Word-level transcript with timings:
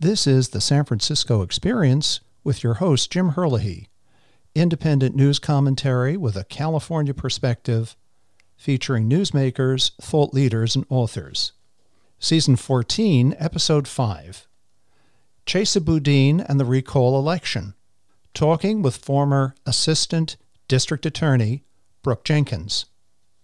This 0.00 0.28
is 0.28 0.50
the 0.50 0.60
San 0.60 0.84
Francisco 0.84 1.42
Experience 1.42 2.20
with 2.44 2.62
your 2.62 2.74
host, 2.74 3.10
Jim 3.10 3.30
Herlihy. 3.30 3.88
Independent 4.54 5.16
news 5.16 5.40
commentary 5.40 6.16
with 6.16 6.36
a 6.36 6.44
California 6.44 7.12
perspective, 7.12 7.96
featuring 8.56 9.10
newsmakers, 9.10 9.90
thought 10.00 10.32
leaders, 10.32 10.76
and 10.76 10.86
authors. 10.88 11.50
Season 12.20 12.54
14, 12.54 13.34
Episode 13.40 13.88
5 13.88 14.46
Chesa 15.44 15.84
Boudin 15.84 16.42
and 16.42 16.60
the 16.60 16.64
Recall 16.64 17.18
Election. 17.18 17.74
Talking 18.34 18.82
with 18.82 18.98
former 18.98 19.56
Assistant 19.66 20.36
District 20.68 21.06
Attorney 21.06 21.64
Brooke 22.04 22.22
Jenkins. 22.22 22.86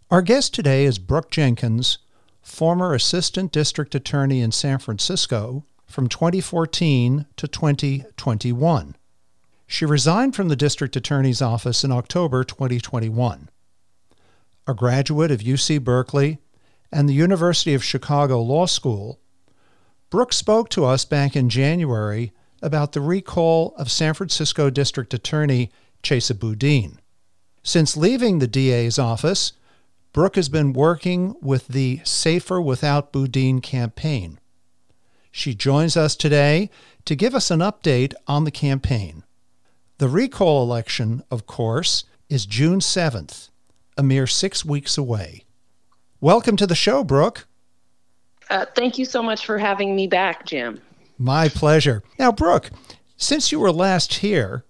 Our 0.09 0.23
guest 0.23 0.55
today 0.55 0.85
is 0.85 1.01
Brooke 1.01 1.33
Jenkins, 1.33 1.99
former 2.43 2.95
Assistant 2.95 3.51
District 3.51 3.93
Attorney 3.97 4.41
in 4.41 4.53
San 4.53 4.79
Francisco 4.79 5.65
from 5.95 6.09
2014 6.09 7.25
to 7.37 7.47
2021. 7.47 8.97
She 9.69 9.85
resigned 9.87 10.35
from 10.35 10.49
the 10.49 10.57
District 10.57 10.97
Attorney's 10.97 11.41
Office 11.41 11.85
in 11.85 11.93
October 11.93 12.43
2021. 12.43 13.49
A 14.67 14.75
graduate 14.75 15.31
of 15.31 15.39
UC 15.39 15.85
Berkeley 15.85 16.39
and 16.91 17.09
the 17.09 17.15
University 17.15 17.75
of 17.75 17.85
Chicago 17.85 18.43
Law 18.43 18.67
School, 18.67 19.21
Brooke 20.11 20.33
spoke 20.33 20.69
to 20.71 20.85
us 20.85 21.05
back 21.05 21.37
in 21.37 21.49
January 21.49 22.33
about 22.61 22.91
the 22.91 23.01
recall 23.01 23.73
of 23.79 23.89
San 23.89 24.15
Francisco 24.15 24.71
District 24.71 25.15
Attorney 25.15 25.71
Chesa 26.03 26.37
Boudin. 26.37 26.99
Since 27.63 27.97
leaving 27.97 28.41
the 28.41 28.49
DA's 28.49 28.99
office, 28.99 29.53
Brooke 30.13 30.35
has 30.35 30.49
been 30.49 30.73
working 30.73 31.37
with 31.41 31.69
the 31.69 32.01
Safer 32.03 32.61
Without 32.61 33.13
Boudin 33.13 33.61
campaign. 33.61 34.41
She 35.37 35.53
joins 35.53 35.97
us 35.97 36.15
today 36.15 36.71
to 37.07 37.17
give 37.17 37.35
us 37.35 37.51
an 37.51 37.59
update 37.59 38.15
on 38.29 38.45
the 38.45 38.53
campaign. 38.53 39.25
The 39.99 40.07
recall 40.07 40.63
election, 40.63 41.25
of 41.29 41.45
course, 41.45 42.05
is 42.29 42.47
June 42.47 42.79
7th, 42.79 43.51
a 43.99 44.05
mere 44.05 44.29
six 44.29 44.65
weeks 44.65 44.97
away. 44.97 45.45
Welcome 46.21 46.57
to 46.59 46.69
the 46.69 46.77
show, 46.77 47.03
Brooke. 47.03 47.49
Uh, 48.49 48.67
thank 48.77 48.97
you 48.97 49.05
so 49.05 49.25
much 49.25 49.45
for 49.45 49.59
having 49.59 49.97
me 49.97 50.07
back, 50.07 50.47
Jim. 50.47 50.81
My 51.19 51.49
pleasure. 51.49 52.05
Now, 52.17 52.31
Brooke, 52.31 52.71
since 53.17 53.51
you 53.51 53.59
were 53.59 53.73
last 53.73 54.15
here, 54.15 54.65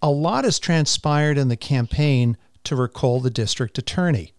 a 0.00 0.08
lot 0.08 0.44
has 0.44 0.58
transpired 0.58 1.36
in 1.36 1.48
the 1.48 1.58
campaign 1.58 2.38
to 2.64 2.74
recall 2.74 3.20
the 3.20 3.28
district 3.28 3.76
attorney. 3.76 4.32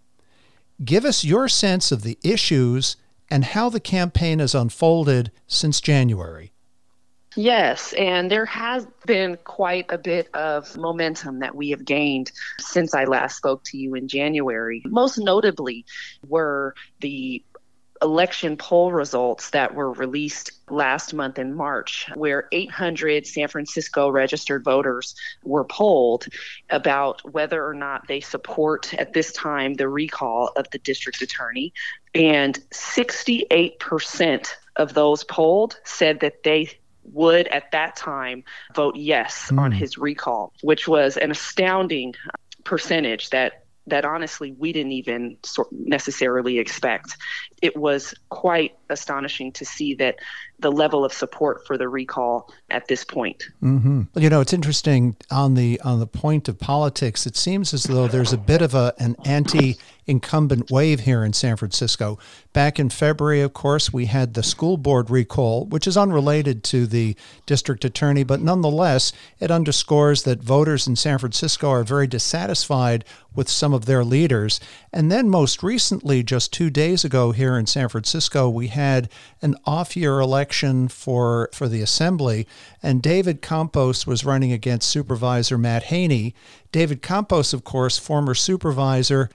Give 0.83 1.05
us 1.05 1.23
your 1.23 1.47
sense 1.47 1.91
of 1.91 2.01
the 2.01 2.17
issues 2.23 2.97
and 3.29 3.43
how 3.43 3.69
the 3.69 3.79
campaign 3.79 4.39
has 4.39 4.55
unfolded 4.55 5.31
since 5.47 5.81
January. 5.81 6.51
Yes, 7.35 7.93
and 7.93 8.31
there 8.31 8.47
has 8.47 8.87
been 9.05 9.37
quite 9.43 9.85
a 9.89 9.97
bit 9.99 10.27
of 10.33 10.75
momentum 10.75 11.39
that 11.39 11.55
we 11.55 11.69
have 11.69 11.85
gained 11.85 12.31
since 12.59 12.95
I 12.95 13.03
last 13.03 13.37
spoke 13.37 13.63
to 13.65 13.77
you 13.77 13.93
in 13.93 14.07
January. 14.07 14.81
Most 14.85 15.19
notably 15.19 15.85
were 16.27 16.73
the 16.99 17.43
election 18.01 18.57
poll 18.57 18.91
results 18.91 19.51
that 19.51 19.73
were 19.73 19.91
released 19.91 20.51
last 20.69 21.13
month 21.13 21.39
in 21.39 21.53
March, 21.53 22.07
where 22.15 22.47
800 22.51 23.25
San 23.25 23.47
Francisco 23.47 24.09
registered 24.09 24.63
voters 24.63 25.15
were 25.43 25.63
polled 25.63 26.25
about 26.69 27.21
whether 27.31 27.65
or 27.65 27.73
not 27.73 28.07
they 28.07 28.19
support 28.19 28.93
at 28.93 29.13
this 29.13 29.31
time 29.31 29.73
the 29.73 29.87
recall 29.87 30.51
of 30.55 30.69
the 30.71 30.79
district 30.79 31.21
attorney. 31.21 31.73
And 32.13 32.57
68% 32.71 34.47
of 34.75 34.93
those 34.93 35.23
polled 35.23 35.79
said 35.83 36.19
that 36.21 36.43
they 36.43 36.71
would 37.13 37.47
at 37.47 37.71
that 37.71 37.95
time 37.95 38.43
vote 38.75 38.95
yes 38.95 39.49
mm. 39.51 39.59
on 39.59 39.71
his 39.71 39.97
recall, 39.97 40.53
which 40.61 40.87
was 40.87 41.17
an 41.17 41.31
astounding 41.31 42.13
percentage 42.63 43.29
that 43.29 43.63
that 43.87 44.05
honestly 44.05 44.53
we 44.57 44.71
didn't 44.73 44.91
even 44.91 45.37
necessarily 45.71 46.59
expect. 46.59 47.17
It 47.61 47.75
was 47.75 48.13
quite 48.29 48.77
astonishing 48.89 49.51
to 49.53 49.65
see 49.65 49.95
that 49.95 50.17
the 50.59 50.71
level 50.71 51.05
of 51.05 51.13
support 51.13 51.65
for 51.67 51.77
the 51.77 51.87
recall 51.87 52.51
at 52.69 52.87
this 52.87 53.03
point. 53.03 53.49
Mm-hmm. 53.61 54.03
You 54.15 54.29
know, 54.29 54.41
it's 54.41 54.53
interesting 54.53 55.15
on 55.29 55.53
the 55.53 55.79
on 55.81 55.99
the 55.99 56.07
point 56.07 56.47
of 56.47 56.57
politics. 56.57 57.27
It 57.27 57.37
seems 57.37 57.73
as 57.73 57.83
though 57.83 58.07
there's 58.07 58.33
a 58.33 58.37
bit 58.37 58.61
of 58.61 58.73
a 58.73 58.93
an 58.97 59.15
anti 59.25 59.77
incumbent 60.07 60.71
wave 60.71 61.01
here 61.01 61.23
in 61.23 61.33
San 61.33 61.57
Francisco. 61.57 62.17
Back 62.53 62.79
in 62.79 62.89
February, 62.89 63.41
of 63.41 63.53
course, 63.53 63.91
we 63.91 64.05
had 64.05 64.33
the 64.33 64.41
school 64.41 64.77
board 64.77 65.09
recall, 65.09 65.65
which 65.65 65.85
is 65.85 65.97
unrelated 65.97 66.63
to 66.65 66.87
the 66.87 67.15
district 67.45 67.83
attorney, 67.83 68.23
but 68.23 68.41
nonetheless, 68.41 69.11
it 69.39 69.51
underscores 69.51 70.23
that 70.23 70.41
voters 70.41 70.87
in 70.87 70.95
San 70.95 71.19
Francisco 71.19 71.69
are 71.69 71.83
very 71.83 72.07
dissatisfied 72.07 73.03
with 73.35 73.49
some 73.49 73.73
of 73.73 73.85
their 73.85 74.03
leaders. 74.03 74.61
And 74.93 75.11
then, 75.11 75.29
most 75.29 75.61
recently, 75.61 76.23
just 76.23 76.53
two 76.53 76.69
days 76.69 77.03
ago 77.03 77.33
here 77.33 77.57
in 77.57 77.67
San 77.67 77.89
Francisco, 77.89 78.49
we 78.49 78.67
had 78.67 79.09
an 79.41 79.55
off 79.65 79.97
year 79.97 80.19
election 80.19 80.46
for, 80.53 81.49
for 81.53 81.67
the 81.67 81.81
assembly, 81.81 82.47
and 82.81 83.01
David 83.01 83.41
Campos 83.41 84.07
was 84.07 84.25
running 84.25 84.51
against 84.51 84.89
Supervisor 84.89 85.57
Matt 85.57 85.83
Haney. 85.83 86.33
David 86.71 87.01
Campos, 87.01 87.53
of 87.53 87.63
course, 87.63 87.97
former 87.97 88.33
supervisor 88.33 89.29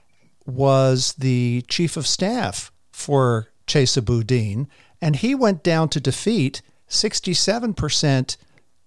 was 0.45 1.13
the 1.13 1.63
chief 1.67 1.97
of 1.97 2.07
staff 2.07 2.71
for 2.91 3.49
Chesa 3.67 4.03
Boudin, 4.03 4.67
and 5.01 5.17
he 5.17 5.35
went 5.35 5.63
down 5.63 5.89
to 5.89 5.99
defeat 5.99 6.61
67% 6.89 8.37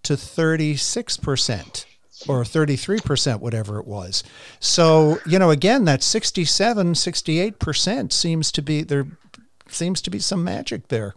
to 0.03 0.13
36% 0.15 1.85
or 2.29 2.43
33%, 2.43 3.41
whatever 3.41 3.79
it 3.79 3.87
was. 3.87 4.23
So, 4.61 5.19
you 5.27 5.39
know, 5.39 5.51
again, 5.51 5.85
that 5.85 6.03
67, 6.03 6.95
68% 6.95 8.13
seems 8.13 8.53
to 8.53 8.63
be 8.63 8.83
there 8.83 9.07
seems 9.69 10.01
to 10.03 10.11
be 10.11 10.19
some 10.19 10.45
magic 10.45 10.89
there. 10.89 11.15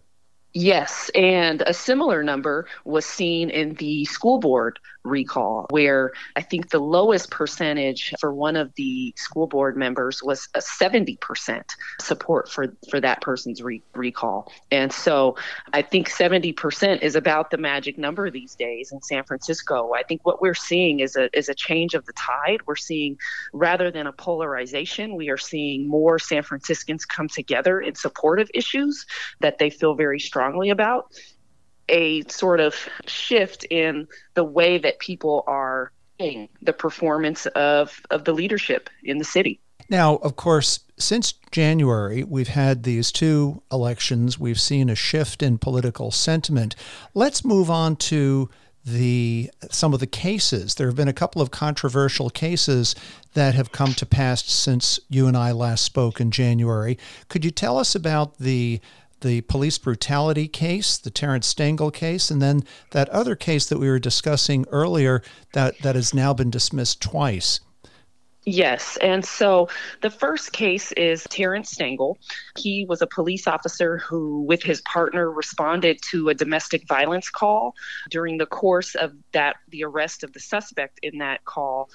Yes, 0.52 1.10
and 1.14 1.62
a 1.62 1.72
similar 1.72 2.22
number 2.24 2.66
was 2.84 3.06
seen 3.06 3.50
in 3.50 3.74
the 3.74 4.04
school 4.06 4.40
board 4.40 4.80
recall, 5.04 5.66
where 5.70 6.12
I 6.36 6.42
think 6.42 6.70
the 6.70 6.78
lowest 6.78 7.30
percentage 7.30 8.12
for 8.20 8.32
one 8.32 8.56
of 8.56 8.74
the 8.74 9.14
school 9.16 9.46
board 9.46 9.76
members 9.76 10.22
was 10.22 10.48
a 10.54 10.60
70% 10.60 11.62
support 12.00 12.48
for, 12.48 12.74
for 12.90 13.00
that 13.00 13.20
person's 13.20 13.62
re- 13.62 13.82
recall. 13.94 14.52
And 14.70 14.92
so 14.92 15.36
I 15.72 15.82
think 15.82 16.10
70% 16.10 17.02
is 17.02 17.16
about 17.16 17.50
the 17.50 17.58
magic 17.58 17.98
number 17.98 18.30
these 18.30 18.54
days 18.54 18.92
in 18.92 19.00
San 19.02 19.24
Francisco. 19.24 19.92
I 19.94 20.02
think 20.02 20.24
what 20.24 20.42
we're 20.42 20.54
seeing 20.54 21.00
is 21.00 21.16
a, 21.16 21.36
is 21.36 21.48
a 21.48 21.54
change 21.54 21.94
of 21.94 22.04
the 22.06 22.12
tide. 22.12 22.60
We're 22.66 22.76
seeing, 22.76 23.18
rather 23.52 23.90
than 23.90 24.06
a 24.06 24.12
polarization, 24.12 25.16
we 25.16 25.30
are 25.30 25.38
seeing 25.38 25.88
more 25.88 26.18
San 26.18 26.42
Franciscans 26.42 27.04
come 27.04 27.28
together 27.28 27.80
in 27.80 27.94
support 27.94 28.40
of 28.40 28.50
issues 28.54 29.06
that 29.40 29.58
they 29.58 29.70
feel 29.70 29.94
very 29.94 30.20
strongly 30.20 30.70
about 30.70 31.12
a 31.90 32.22
sort 32.28 32.60
of 32.60 32.74
shift 33.06 33.64
in 33.64 34.08
the 34.34 34.44
way 34.44 34.78
that 34.78 34.98
people 34.98 35.44
are 35.46 35.92
seeing 36.18 36.48
the 36.62 36.72
performance 36.72 37.46
of, 37.46 38.00
of 38.10 38.24
the 38.24 38.32
leadership 38.32 38.88
in 39.02 39.18
the 39.18 39.24
city. 39.24 39.60
Now, 39.88 40.16
of 40.16 40.36
course, 40.36 40.80
since 40.98 41.34
January, 41.50 42.22
we've 42.22 42.48
had 42.48 42.84
these 42.84 43.10
two 43.10 43.62
elections. 43.72 44.38
We've 44.38 44.60
seen 44.60 44.88
a 44.88 44.94
shift 44.94 45.42
in 45.42 45.58
political 45.58 46.10
sentiment. 46.12 46.76
Let's 47.12 47.44
move 47.44 47.70
on 47.70 47.96
to 47.96 48.48
the 48.84 49.50
some 49.70 49.92
of 49.92 50.00
the 50.00 50.06
cases. 50.06 50.74
There 50.74 50.86
have 50.86 50.96
been 50.96 51.08
a 51.08 51.12
couple 51.12 51.42
of 51.42 51.50
controversial 51.50 52.30
cases 52.30 52.94
that 53.34 53.54
have 53.54 53.72
come 53.72 53.92
to 53.94 54.06
pass 54.06 54.44
since 54.44 54.98
you 55.08 55.26
and 55.26 55.36
I 55.36 55.52
last 55.52 55.84
spoke 55.84 56.20
in 56.20 56.30
January. 56.30 56.98
Could 57.28 57.44
you 57.44 57.50
tell 57.50 57.76
us 57.76 57.94
about 57.94 58.38
the 58.38 58.80
the 59.20 59.42
police 59.42 59.78
brutality 59.78 60.48
case, 60.48 60.98
the 60.98 61.10
Terrance 61.10 61.52
Stangel 61.52 61.92
case, 61.92 62.30
and 62.30 62.40
then 62.40 62.62
that 62.90 63.08
other 63.10 63.34
case 63.34 63.66
that 63.66 63.78
we 63.78 63.88
were 63.88 63.98
discussing 63.98 64.64
earlier 64.70 65.22
that, 65.52 65.78
that 65.80 65.94
has 65.94 66.14
now 66.14 66.32
been 66.32 66.50
dismissed 66.50 67.00
twice. 67.00 67.60
Yes. 68.46 68.96
And 69.02 69.22
so 69.24 69.68
the 70.00 70.08
first 70.08 70.52
case 70.52 70.92
is 70.92 71.26
Terrance 71.28 71.74
Stangel. 71.74 72.16
He 72.56 72.86
was 72.88 73.02
a 73.02 73.06
police 73.06 73.46
officer 73.46 73.98
who, 73.98 74.42
with 74.42 74.62
his 74.62 74.80
partner, 74.82 75.30
responded 75.30 76.00
to 76.10 76.30
a 76.30 76.34
domestic 76.34 76.88
violence 76.88 77.28
call. 77.28 77.74
During 78.08 78.38
the 78.38 78.46
course 78.46 78.94
of 78.94 79.12
that, 79.32 79.56
the 79.68 79.84
arrest 79.84 80.24
of 80.24 80.32
the 80.32 80.40
suspect 80.40 81.00
in 81.02 81.18
that 81.18 81.44
call, 81.44 81.90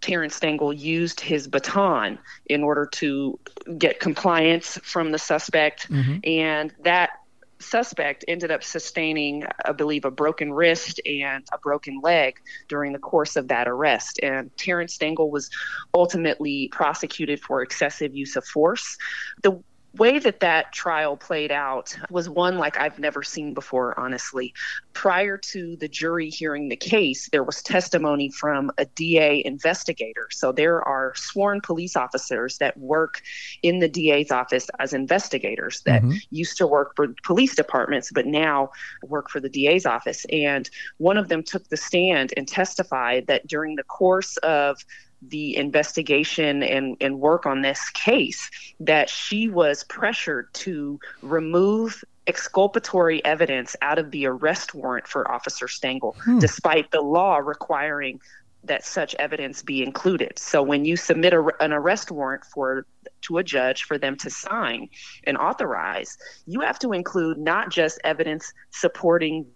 Terrance 0.00 0.38
Stangel 0.38 0.76
used 0.76 1.20
his 1.20 1.48
baton 1.48 2.18
in 2.46 2.62
order 2.62 2.86
to 2.92 3.38
get 3.78 4.00
compliance 4.00 4.78
from 4.82 5.12
the 5.12 5.18
suspect, 5.18 5.90
mm-hmm. 5.90 6.18
and 6.24 6.72
that 6.84 7.10
suspect 7.58 8.24
ended 8.28 8.50
up 8.50 8.62
sustaining, 8.62 9.44
I 9.64 9.72
believe, 9.72 10.04
a 10.04 10.10
broken 10.10 10.52
wrist 10.52 11.00
and 11.06 11.44
a 11.52 11.58
broken 11.58 12.00
leg 12.02 12.38
during 12.68 12.92
the 12.92 12.98
course 12.98 13.36
of 13.36 13.48
that 13.48 13.66
arrest. 13.66 14.20
And 14.22 14.54
Terrance 14.56 14.96
Stangel 14.96 15.30
was 15.30 15.50
ultimately 15.94 16.68
prosecuted 16.72 17.40
for 17.40 17.62
excessive 17.62 18.14
use 18.14 18.36
of 18.36 18.44
force. 18.44 18.98
The 19.42 19.62
way 19.98 20.18
that 20.18 20.40
that 20.40 20.72
trial 20.72 21.16
played 21.16 21.52
out 21.52 21.96
was 22.10 22.28
one 22.28 22.58
like 22.58 22.78
I've 22.78 22.98
never 22.98 23.22
seen 23.22 23.54
before, 23.54 23.98
honestly. 23.98 24.54
Prior 24.92 25.36
to 25.36 25.76
the 25.76 25.88
jury 25.88 26.30
hearing 26.30 26.68
the 26.68 26.76
case, 26.76 27.28
there 27.30 27.44
was 27.44 27.62
testimony 27.62 28.30
from 28.30 28.70
a 28.78 28.84
DA 28.84 29.42
investigator. 29.44 30.28
So 30.30 30.52
there 30.52 30.82
are 30.82 31.14
sworn 31.14 31.60
police 31.60 31.96
officers 31.96 32.58
that 32.58 32.76
work 32.78 33.22
in 33.62 33.78
the 33.78 33.88
DA's 33.88 34.30
office 34.30 34.68
as 34.78 34.92
investigators 34.92 35.82
that 35.82 36.02
mm-hmm. 36.02 36.16
used 36.30 36.56
to 36.58 36.66
work 36.66 36.94
for 36.96 37.08
police 37.24 37.54
departments, 37.54 38.10
but 38.12 38.26
now 38.26 38.70
work 39.02 39.30
for 39.30 39.40
the 39.40 39.48
DA's 39.48 39.86
office. 39.86 40.24
And 40.30 40.68
one 40.98 41.16
of 41.16 41.28
them 41.28 41.42
took 41.42 41.68
the 41.68 41.76
stand 41.76 42.32
and 42.36 42.46
testified 42.46 43.26
that 43.26 43.46
during 43.46 43.76
the 43.76 43.84
course 43.84 44.36
of 44.38 44.84
the 45.28 45.56
investigation 45.56 46.62
and, 46.62 46.96
and 47.00 47.18
work 47.18 47.46
on 47.46 47.62
this 47.62 47.90
case 47.90 48.50
that 48.80 49.08
she 49.08 49.48
was 49.48 49.84
pressured 49.84 50.52
to 50.54 50.98
remove 51.22 52.04
exculpatory 52.26 53.24
evidence 53.24 53.76
out 53.80 53.98
of 53.98 54.10
the 54.10 54.26
arrest 54.26 54.74
warrant 54.74 55.06
for 55.06 55.30
Officer 55.30 55.66
Stangel, 55.66 56.16
hmm. 56.16 56.38
despite 56.38 56.90
the 56.90 57.00
law 57.00 57.36
requiring 57.36 58.20
that 58.64 58.84
such 58.84 59.14
evidence 59.14 59.62
be 59.62 59.82
included. 59.82 60.38
So 60.38 60.62
when 60.62 60.84
you 60.84 60.96
submit 60.96 61.32
a, 61.32 61.52
an 61.60 61.72
arrest 61.72 62.10
warrant 62.10 62.44
for 62.44 62.84
to 63.22 63.38
a 63.38 63.44
judge 63.44 63.84
for 63.84 63.98
them 63.98 64.16
to 64.18 64.30
sign 64.30 64.88
and 65.24 65.36
authorize, 65.36 66.18
you 66.46 66.60
have 66.60 66.78
to 66.80 66.92
include 66.92 67.38
not 67.38 67.70
just 67.70 68.00
evidence 68.04 68.52
supporting 68.70 69.46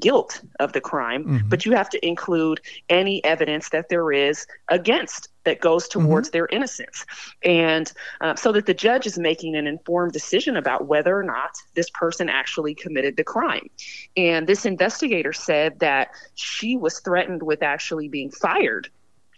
guilt 0.00 0.40
of 0.60 0.72
the 0.72 0.80
crime, 0.80 1.24
mm-hmm. 1.24 1.48
but 1.48 1.66
you 1.66 1.72
have 1.72 1.88
to 1.90 2.06
include 2.06 2.60
any 2.88 3.22
evidence 3.24 3.68
that 3.70 3.88
there 3.88 4.12
is 4.12 4.46
against 4.68 5.28
that 5.44 5.60
goes 5.60 5.88
towards 5.88 6.28
mm-hmm. 6.28 6.36
their 6.36 6.46
innocence. 6.46 7.06
And 7.42 7.90
uh, 8.20 8.34
so 8.34 8.52
that 8.52 8.66
the 8.66 8.74
judge 8.74 9.06
is 9.06 9.18
making 9.18 9.56
an 9.56 9.66
informed 9.66 10.12
decision 10.12 10.56
about 10.56 10.86
whether 10.86 11.16
or 11.16 11.22
not 11.22 11.50
this 11.74 11.88
person 11.90 12.28
actually 12.28 12.74
committed 12.74 13.16
the 13.16 13.24
crime. 13.24 13.68
And 14.16 14.46
this 14.46 14.66
investigator 14.66 15.32
said 15.32 15.78
that 15.80 16.08
she 16.34 16.76
was 16.76 17.00
threatened 17.00 17.42
with 17.42 17.62
actually 17.62 18.08
being 18.08 18.30
fired 18.30 18.90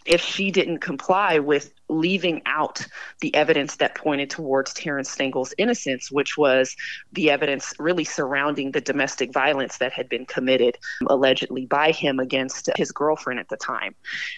if 0.05 0.21
she 0.21 0.51
didn't 0.51 0.79
comply 0.79 1.39
with 1.39 1.73
leaving 1.87 2.41
out 2.45 2.85
the 3.19 3.33
evidence 3.35 3.75
that 3.77 3.95
pointed 3.95 4.29
towards 4.29 4.73
Terrance 4.73 5.09
Stangel's 5.09 5.53
innocence, 5.57 6.11
which 6.11 6.37
was 6.37 6.75
the 7.11 7.29
evidence 7.29 7.73
really 7.79 8.03
surrounding 8.03 8.71
the 8.71 8.81
domestic 8.81 9.31
violence 9.31 9.77
that 9.77 9.93
had 9.93 10.09
been 10.09 10.25
committed 10.25 10.77
allegedly 11.07 11.65
by 11.65 11.91
him 11.91 12.19
against 12.19 12.69
his 12.75 12.91
girlfriend 12.91 13.39
at 13.39 13.49
the 13.49 13.57
time. 13.57 13.95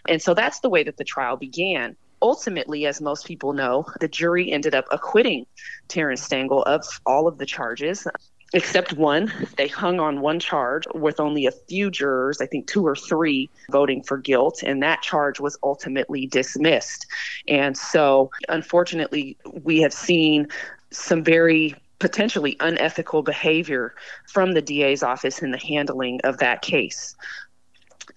And 0.08 0.22
so 0.22 0.34
that's 0.34 0.60
the 0.60 0.70
way 0.70 0.84
that 0.84 0.98
the 0.98 1.04
trial 1.04 1.38
began 1.38 1.96
ultimately, 2.24 2.86
as 2.88 3.02
most 3.02 3.28
people 3.28 3.52
know, 3.52 3.86
the 4.00 4.08
jury 4.08 4.50
ended 4.50 4.74
up 4.74 4.86
acquitting 4.92 5.46
Terrance 5.90 6.26
Stangel 6.26 6.64
of 6.64 6.86
all 7.06 7.28
of 7.28 7.38
the 7.38 7.46
charges 7.46 8.08
except 8.54 8.94
one. 8.94 9.32
They 9.58 9.68
hung 9.68 10.00
on 10.00 10.22
one 10.22 10.40
charge 10.40 10.86
with 10.94 11.20
only 11.20 11.46
a 11.46 11.52
few 11.52 11.90
jurors, 11.90 12.40
I 12.40 12.46
think 12.46 12.68
two 12.68 12.86
or 12.86 12.96
three, 12.96 13.50
voting 13.72 14.04
for 14.04 14.18
guilt, 14.18 14.64
and 14.64 14.82
that 14.84 15.02
charge 15.02 15.40
was 15.40 15.58
ultimately 15.64 16.28
dismissed. 16.28 17.08
And 17.48 17.78
so, 17.78 18.32
unfortunately, 18.50 19.38
we 19.64 19.82
have 19.82 19.94
seen 19.94 20.48
some 20.92 21.24
very 21.24 21.76
potentially 22.00 22.56
unethical 22.60 23.24
behavior 23.24 23.96
from 24.28 24.52
the 24.52 24.62
DA's 24.62 25.04
office 25.04 25.42
in 25.42 25.52
the 25.52 25.58
handling 25.58 26.20
of 26.24 26.38
that 26.38 26.62
case. 26.62 27.16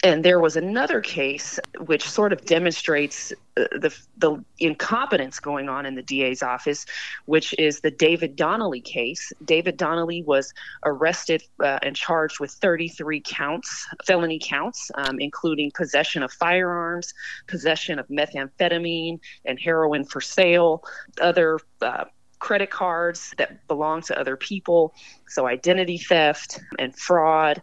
And 0.02 0.24
there 0.24 0.40
was 0.40 0.56
another 0.56 1.00
case 1.00 1.60
which 1.78 2.08
sort 2.08 2.32
of 2.32 2.44
demonstrates 2.44 3.32
uh, 3.56 3.64
the, 3.72 3.96
the 4.18 4.44
incompetence 4.58 5.38
going 5.38 5.68
on 5.68 5.86
in 5.86 5.94
the 5.94 6.02
DA's 6.02 6.42
office, 6.42 6.86
which 7.26 7.54
is 7.58 7.80
the 7.80 7.90
David 7.90 8.36
Donnelly 8.36 8.80
case. 8.80 9.32
David 9.44 9.76
Donnelly 9.76 10.22
was 10.22 10.52
arrested 10.84 11.42
uh, 11.60 11.78
and 11.82 11.94
charged 11.94 12.40
with 12.40 12.50
33 12.52 13.20
counts, 13.20 13.86
felony 14.04 14.40
counts, 14.42 14.90
um, 14.94 15.20
including 15.20 15.70
possession 15.70 16.22
of 16.22 16.32
firearms, 16.32 17.14
possession 17.46 17.98
of 17.98 18.08
methamphetamine 18.08 19.20
and 19.44 19.58
heroin 19.58 20.04
for 20.04 20.20
sale, 20.20 20.82
other 21.20 21.58
uh, 21.80 22.04
credit 22.38 22.70
cards 22.70 23.34
that 23.38 23.66
belong 23.66 24.02
to 24.02 24.18
other 24.18 24.36
people, 24.36 24.94
so 25.26 25.46
identity 25.46 25.96
theft 25.98 26.60
and 26.78 26.94
fraud 26.96 27.62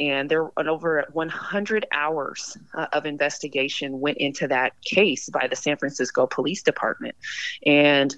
and 0.00 0.30
there 0.30 0.48
and 0.56 0.68
over 0.68 1.04
100 1.12 1.86
hours 1.92 2.56
uh, 2.74 2.86
of 2.92 3.06
investigation 3.06 4.00
went 4.00 4.18
into 4.18 4.48
that 4.48 4.80
case 4.82 5.28
by 5.28 5.46
the 5.48 5.56
San 5.56 5.76
Francisco 5.76 6.26
Police 6.26 6.62
Department, 6.62 7.16
and 7.64 8.14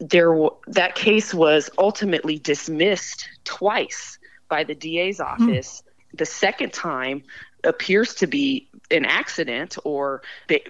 there 0.00 0.32
that 0.68 0.94
case 0.94 1.34
was 1.34 1.70
ultimately 1.78 2.38
dismissed 2.38 3.28
twice 3.44 4.18
by 4.48 4.64
the 4.64 4.74
DA's 4.74 5.18
hmm. 5.18 5.24
office. 5.24 5.82
Mm. 5.82 6.18
The 6.18 6.26
second 6.26 6.72
time 6.72 7.24
appears 7.64 8.14
to 8.14 8.26
be 8.26 8.68
an 8.90 9.04
accident 9.04 9.76
or 9.84 10.22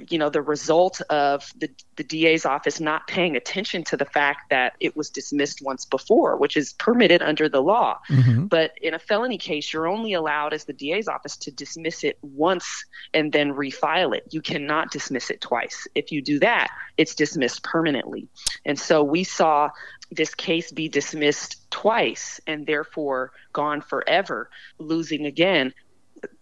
you 0.09 0.19
know 0.19 0.31
the 0.31 0.43
result 0.43 1.01
of 1.11 1.53
the, 1.59 1.71
the 1.97 2.03
DA's 2.03 2.45
office 2.45 2.81
not 2.81 3.07
paying 3.07 3.37
attention 3.37 3.85
to 3.85 3.97
the 3.97 4.05
fact 4.05 4.51
that 4.51 4.75
it 4.81 4.97
was 4.97 5.11
dismissed 5.11 5.63
once 5.63 5.85
before 5.85 6.37
which 6.37 6.57
is 6.57 6.73
permitted 6.75 7.23
under 7.23 7.49
the 7.49 7.61
law. 7.61 7.99
Mm-hmm. 8.09 8.47
but 8.47 8.73
in 8.81 8.95
a 8.95 8.99
felony 8.99 9.39
case 9.39 9.73
you're 9.73 9.87
only 9.87 10.15
allowed 10.15 10.53
as 10.53 10.65
the 10.65 10.73
DA's 10.73 11.09
office 11.09 11.37
to 11.39 11.51
dismiss 11.51 12.05
it 12.05 12.19
once 12.23 12.85
and 13.13 13.33
then 13.33 13.53
refile 13.53 14.17
it. 14.17 14.25
You 14.31 14.41
cannot 14.41 14.91
dismiss 14.91 15.31
it 15.31 15.41
twice. 15.41 15.87
If 15.95 16.11
you 16.11 16.23
do 16.23 16.39
that 16.41 16.69
it's 16.97 17.15
dismissed 17.15 17.63
permanently. 17.63 18.29
And 18.65 18.79
so 18.79 19.05
we 19.05 19.25
saw 19.25 19.71
this 20.11 20.35
case 20.35 20.73
be 20.73 20.89
dismissed 20.89 21.71
twice 21.71 22.41
and 22.47 22.67
therefore 22.67 23.33
gone 23.53 23.83
forever 23.83 24.51
losing 24.79 25.27
again 25.27 25.75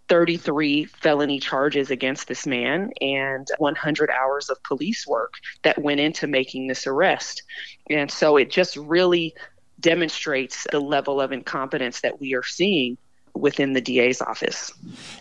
33 0.09 0.85
felony 0.85 1.41
charges 1.41 1.91
against 1.91 2.29
this 2.29 2.47
man 2.47 2.93
and 3.01 3.49
100 3.59 4.11
hours 4.11 4.49
of 4.49 4.63
police 4.63 5.07
work 5.07 5.35
that 5.63 5.81
went 5.83 6.01
into 6.01 6.27
making 6.27 6.67
this 6.67 6.87
arrest. 6.87 7.43
And 7.91 8.11
so 8.11 8.37
it 8.37 8.51
just 8.51 8.77
really 8.77 9.35
demonstrates 9.81 10.67
the 10.71 10.81
level 10.81 11.21
of 11.21 11.33
incompetence 11.33 12.01
that 12.01 12.21
we 12.21 12.35
are 12.35 12.43
seeing 12.43 12.97
within 13.35 13.75
the 13.75 13.81
DA's 13.81 14.21
office. 14.23 14.73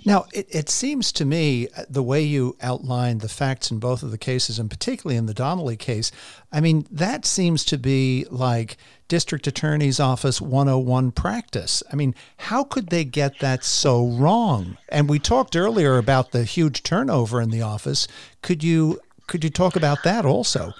Now, 0.05 0.25
it, 0.33 0.47
it 0.49 0.69
seems 0.69 1.11
to 1.13 1.25
me 1.25 1.67
uh, 1.75 1.83
the 1.89 2.03
way 2.03 2.21
you 2.21 2.55
outlined 2.61 3.21
the 3.21 3.29
facts 3.29 3.71
in 3.71 3.79
both 3.79 4.03
of 4.03 4.11
the 4.11 4.17
cases, 4.17 4.57
and 4.57 4.69
particularly 4.69 5.17
in 5.17 5.25
the 5.25 5.33
Donnelly 5.33 5.77
case, 5.77 6.11
I 6.51 6.61
mean, 6.61 6.87
that 6.91 7.25
seems 7.25 7.65
to 7.65 7.77
be 7.77 8.25
like 8.29 8.77
district 9.07 9.47
attorney's 9.47 9.99
office 9.99 10.41
101 10.41 11.11
practice. 11.11 11.83
I 11.91 11.95
mean, 11.95 12.15
how 12.37 12.63
could 12.63 12.89
they 12.89 13.03
get 13.03 13.39
that 13.39 13.63
so 13.63 14.07
wrong? 14.07 14.77
And 14.89 15.09
we 15.09 15.19
talked 15.19 15.55
earlier 15.55 15.97
about 15.97 16.31
the 16.31 16.43
huge 16.43 16.83
turnover 16.83 17.41
in 17.41 17.49
the 17.49 17.61
office. 17.61 18.07
Could 18.41 18.63
you 18.63 18.99
could 19.27 19.43
you 19.43 19.49
talk 19.49 19.75
about 19.75 20.03
that 20.03 20.25
also? 20.25 20.73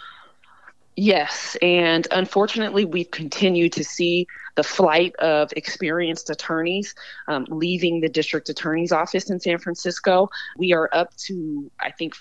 Yes, 0.98 1.58
and 1.62 2.08
unfortunately, 2.12 2.86
we've 2.86 3.12
continued 3.12 3.74
to 3.74 3.84
see 3.84 4.28
the 4.56 4.64
flight 4.64 5.14
of 5.18 5.52
experienced 5.58 6.30
attorneys 6.30 6.96
um, 7.28 7.46
leaving 7.50 8.00
the 8.00 8.08
district 8.08 8.48
attorney's 8.48 8.94
office 8.94 9.30
in 9.30 9.42
San 9.42 9.58
Francisco. 9.58 10.30
We 10.58 10.72
are 10.72 10.90
up 10.94 11.14
to, 11.28 11.70
I 11.82 11.92
think, 11.92 12.16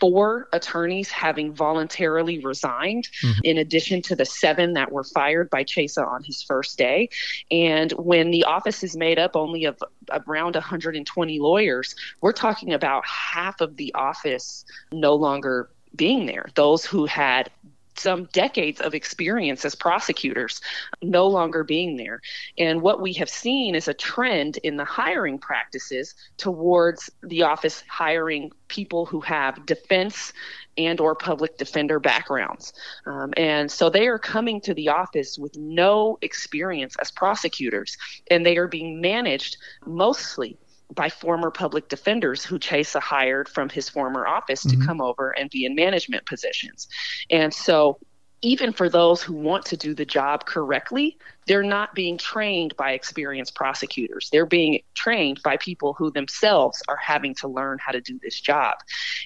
54 0.00 0.48
attorneys 0.52 1.10
having 1.10 1.52
voluntarily 1.52 2.38
resigned, 2.38 3.08
mm-hmm. 3.22 3.40
in 3.44 3.58
addition 3.58 4.02
to 4.02 4.16
the 4.16 4.24
seven 4.24 4.74
that 4.74 4.92
were 4.92 5.04
fired 5.04 5.50
by 5.50 5.64
Chesa 5.64 6.06
on 6.06 6.22
his 6.22 6.42
first 6.42 6.78
day. 6.78 7.08
And 7.50 7.92
when 7.92 8.30
the 8.30 8.44
office 8.44 8.84
is 8.84 8.96
made 8.96 9.18
up 9.18 9.34
only 9.34 9.64
of 9.64 9.82
around 10.26 10.54
120 10.54 11.38
lawyers, 11.40 11.94
we're 12.20 12.32
talking 12.32 12.72
about 12.72 13.04
half 13.06 13.60
of 13.60 13.76
the 13.76 13.92
office 13.94 14.64
no 14.92 15.14
longer 15.14 15.68
being 15.96 16.26
there. 16.26 16.46
Those 16.54 16.84
who 16.84 17.06
had 17.06 17.50
some 17.98 18.28
decades 18.32 18.80
of 18.80 18.94
experience 18.94 19.64
as 19.64 19.74
prosecutors 19.74 20.60
no 21.02 21.26
longer 21.26 21.64
being 21.64 21.96
there. 21.96 22.20
And 22.58 22.82
what 22.82 23.00
we 23.00 23.12
have 23.14 23.28
seen 23.28 23.74
is 23.74 23.88
a 23.88 23.94
trend 23.94 24.58
in 24.58 24.76
the 24.76 24.84
hiring 24.84 25.38
practices 25.38 26.14
towards 26.36 27.10
the 27.22 27.42
office 27.42 27.82
hiring 27.88 28.50
people 28.68 29.06
who 29.06 29.20
have 29.20 29.66
defense 29.66 30.32
and 30.76 31.00
or 31.00 31.14
public 31.14 31.58
defender 31.58 31.98
backgrounds 31.98 32.72
um, 33.06 33.32
and 33.36 33.70
so 33.70 33.90
they 33.90 34.06
are 34.06 34.18
coming 34.18 34.60
to 34.60 34.72
the 34.74 34.88
office 34.88 35.36
with 35.36 35.56
no 35.56 36.18
experience 36.22 36.94
as 37.00 37.10
prosecutors 37.10 37.96
and 38.30 38.46
they 38.46 38.56
are 38.56 38.68
being 38.68 39.00
managed 39.00 39.56
mostly 39.86 40.56
by 40.94 41.08
former 41.08 41.50
public 41.50 41.88
defenders 41.88 42.44
who 42.44 42.58
Chesa 42.58 43.00
hired 43.00 43.48
from 43.48 43.68
his 43.68 43.88
former 43.88 44.26
office 44.26 44.64
mm-hmm. 44.64 44.80
to 44.80 44.86
come 44.86 45.00
over 45.00 45.30
and 45.30 45.50
be 45.50 45.64
in 45.64 45.74
management 45.74 46.26
positions. 46.26 46.88
And 47.30 47.52
so 47.52 47.98
even 48.40 48.72
for 48.72 48.88
those 48.88 49.20
who 49.22 49.32
want 49.32 49.64
to 49.66 49.76
do 49.76 49.94
the 49.94 50.04
job 50.04 50.46
correctly, 50.46 51.18
they're 51.46 51.62
not 51.62 51.94
being 51.94 52.16
trained 52.16 52.76
by 52.76 52.92
experienced 52.92 53.54
prosecutors. 53.54 54.28
They're 54.30 54.46
being 54.46 54.80
trained 54.94 55.42
by 55.42 55.56
people 55.56 55.92
who 55.92 56.10
themselves 56.10 56.80
are 56.86 56.96
having 56.96 57.34
to 57.36 57.48
learn 57.48 57.78
how 57.80 57.92
to 57.92 58.00
do 58.00 58.18
this 58.22 58.40
job. 58.40 58.76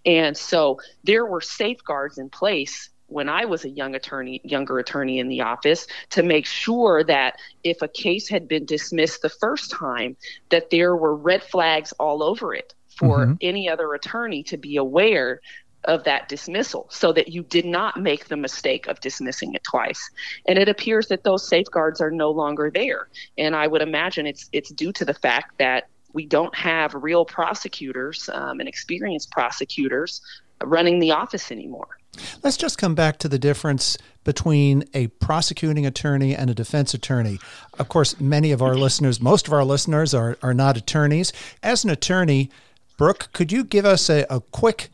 And 0.06 0.36
so 0.36 0.80
there 1.04 1.26
were 1.26 1.42
safeguards 1.42 2.16
in 2.16 2.30
place 2.30 2.88
when 3.12 3.28
I 3.28 3.44
was 3.44 3.64
a 3.64 3.70
young 3.70 3.94
attorney, 3.94 4.40
younger 4.44 4.78
attorney 4.78 5.18
in 5.18 5.28
the 5.28 5.42
office, 5.42 5.86
to 6.10 6.22
make 6.22 6.46
sure 6.46 7.04
that 7.04 7.36
if 7.62 7.82
a 7.82 7.88
case 7.88 8.28
had 8.28 8.48
been 8.48 8.64
dismissed 8.64 9.22
the 9.22 9.28
first 9.28 9.70
time, 9.70 10.16
that 10.50 10.70
there 10.70 10.96
were 10.96 11.14
red 11.14 11.42
flags 11.42 11.92
all 11.92 12.22
over 12.22 12.54
it 12.54 12.74
for 12.96 13.20
mm-hmm. 13.20 13.34
any 13.40 13.68
other 13.68 13.94
attorney 13.94 14.42
to 14.44 14.56
be 14.56 14.76
aware 14.76 15.40
of 15.84 16.04
that 16.04 16.28
dismissal 16.28 16.86
so 16.90 17.12
that 17.12 17.28
you 17.28 17.42
did 17.42 17.64
not 17.64 18.00
make 18.00 18.26
the 18.26 18.36
mistake 18.36 18.86
of 18.86 19.00
dismissing 19.00 19.54
it 19.54 19.64
twice. 19.64 20.10
And 20.46 20.58
it 20.58 20.68
appears 20.68 21.08
that 21.08 21.24
those 21.24 21.46
safeguards 21.46 22.00
are 22.00 22.10
no 22.10 22.30
longer 22.30 22.70
there. 22.72 23.08
And 23.36 23.56
I 23.56 23.66
would 23.66 23.82
imagine 23.82 24.26
it's 24.26 24.48
it's 24.52 24.70
due 24.70 24.92
to 24.92 25.04
the 25.04 25.14
fact 25.14 25.58
that 25.58 25.88
we 26.12 26.26
don't 26.26 26.54
have 26.54 26.94
real 26.94 27.24
prosecutors 27.24 28.28
um, 28.32 28.60
and 28.60 28.68
experienced 28.68 29.30
prosecutors 29.30 30.20
running 30.62 30.98
the 30.98 31.10
office 31.10 31.50
anymore. 31.50 31.98
Let's 32.42 32.56
just 32.56 32.78
come 32.78 32.94
back 32.94 33.18
to 33.18 33.28
the 33.28 33.38
difference 33.38 33.96
between 34.24 34.84
a 34.92 35.06
prosecuting 35.06 35.86
attorney 35.86 36.34
and 36.34 36.50
a 36.50 36.54
defense 36.54 36.92
attorney. 36.94 37.38
Of 37.78 37.88
course, 37.88 38.20
many 38.20 38.52
of 38.52 38.60
our 38.60 38.74
listeners, 38.74 39.20
most 39.20 39.46
of 39.46 39.52
our 39.52 39.64
listeners 39.64 40.12
are, 40.12 40.36
are 40.42 40.54
not 40.54 40.76
attorneys. 40.76 41.32
As 41.62 41.84
an 41.84 41.90
attorney, 41.90 42.50
Brooke, 42.98 43.30
could 43.32 43.50
you 43.50 43.64
give 43.64 43.86
us 43.86 44.10
a, 44.10 44.26
a 44.28 44.40
quick 44.40 44.90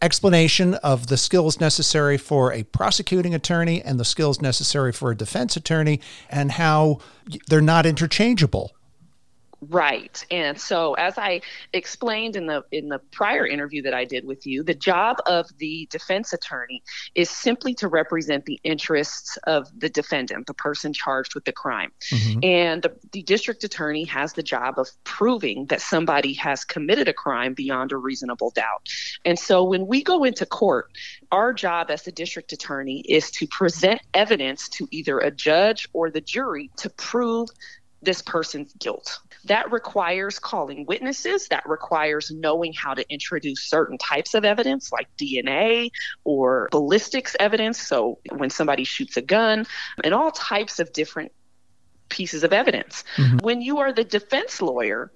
explanation 0.00 0.74
of 0.74 1.06
the 1.06 1.16
skills 1.16 1.60
necessary 1.60 2.18
for 2.18 2.52
a 2.52 2.62
prosecuting 2.64 3.34
attorney 3.34 3.82
and 3.82 4.00
the 4.00 4.04
skills 4.04 4.40
necessary 4.40 4.92
for 4.92 5.10
a 5.10 5.16
defense 5.16 5.56
attorney 5.56 6.00
and 6.30 6.52
how 6.52 6.98
they're 7.48 7.60
not 7.60 7.86
interchangeable? 7.86 8.72
Right. 9.70 10.24
And 10.30 10.60
so 10.60 10.94
as 10.94 11.16
I 11.16 11.40
explained 11.72 12.36
in 12.36 12.46
the 12.46 12.64
in 12.72 12.88
the 12.88 12.98
prior 13.12 13.46
interview 13.46 13.82
that 13.82 13.94
I 13.94 14.04
did 14.04 14.24
with 14.24 14.46
you, 14.46 14.62
the 14.62 14.74
job 14.74 15.18
of 15.26 15.46
the 15.58 15.86
defense 15.90 16.32
attorney 16.32 16.82
is 17.14 17.30
simply 17.30 17.74
to 17.74 17.88
represent 17.88 18.44
the 18.44 18.60
interests 18.64 19.36
of 19.46 19.68
the 19.78 19.88
defendant, 19.88 20.46
the 20.46 20.54
person 20.54 20.92
charged 20.92 21.34
with 21.34 21.44
the 21.44 21.52
crime. 21.52 21.92
Mm-hmm. 22.10 22.40
And 22.42 22.82
the, 22.82 22.96
the 23.12 23.22
district 23.22 23.64
attorney 23.64 24.04
has 24.04 24.32
the 24.32 24.42
job 24.42 24.78
of 24.78 24.88
proving 25.04 25.66
that 25.66 25.80
somebody 25.80 26.32
has 26.34 26.64
committed 26.64 27.08
a 27.08 27.12
crime 27.12 27.54
beyond 27.54 27.92
a 27.92 27.96
reasonable 27.96 28.50
doubt. 28.50 28.88
And 29.24 29.38
so 29.38 29.62
when 29.64 29.86
we 29.86 30.02
go 30.02 30.24
into 30.24 30.46
court, 30.46 30.90
our 31.30 31.52
job 31.52 31.90
as 31.90 32.02
the 32.02 32.12
district 32.12 32.52
attorney 32.52 33.00
is 33.08 33.30
to 33.32 33.46
present 33.46 34.00
evidence 34.12 34.68
to 34.70 34.88
either 34.90 35.18
a 35.18 35.30
judge 35.30 35.88
or 35.92 36.10
the 36.10 36.20
jury 36.20 36.70
to 36.78 36.90
prove 36.90 37.48
this 38.02 38.22
person's 38.22 38.72
guilt. 38.74 39.18
That 39.46 39.70
requires 39.70 40.38
calling 40.38 40.86
witnesses, 40.86 41.48
that 41.48 41.68
requires 41.68 42.30
knowing 42.30 42.72
how 42.72 42.94
to 42.94 43.04
introduce 43.12 43.64
certain 43.64 43.98
types 43.98 44.34
of 44.34 44.44
evidence 44.44 44.92
like 44.92 45.08
DNA 45.20 45.90
or 46.24 46.68
ballistics 46.70 47.36
evidence. 47.38 47.80
So 47.80 48.18
when 48.30 48.50
somebody 48.50 48.84
shoots 48.84 49.16
a 49.16 49.22
gun, 49.22 49.66
and 50.02 50.14
all 50.14 50.30
types 50.30 50.80
of 50.80 50.92
different 50.92 51.32
pieces 52.08 52.44
of 52.44 52.52
evidence. 52.52 53.04
Mm-hmm. 53.16 53.38
When 53.38 53.60
you 53.60 53.78
are 53.78 53.92
the 53.92 54.04
defense 54.04 54.62
lawyer, 54.62 55.10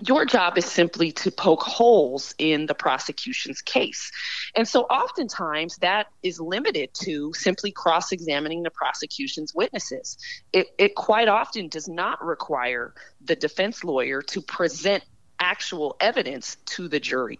your 0.00 0.24
job 0.24 0.58
is 0.58 0.64
simply 0.64 1.12
to 1.12 1.30
poke 1.30 1.62
holes 1.62 2.34
in 2.38 2.66
the 2.66 2.74
prosecution's 2.74 3.60
case. 3.62 4.10
And 4.54 4.66
so 4.66 4.82
oftentimes 4.82 5.76
that 5.78 6.06
is 6.22 6.40
limited 6.40 6.90
to 7.02 7.32
simply 7.34 7.72
cross 7.72 8.12
examining 8.12 8.62
the 8.62 8.70
prosecution's 8.70 9.54
witnesses. 9.54 10.18
It, 10.52 10.68
it 10.78 10.94
quite 10.94 11.28
often 11.28 11.68
does 11.68 11.88
not 11.88 12.24
require 12.24 12.94
the 13.20 13.36
defense 13.36 13.84
lawyer 13.84 14.22
to 14.22 14.40
present 14.40 15.04
actual 15.40 15.96
evidence 16.00 16.56
to 16.66 16.88
the 16.88 17.00
jury 17.00 17.38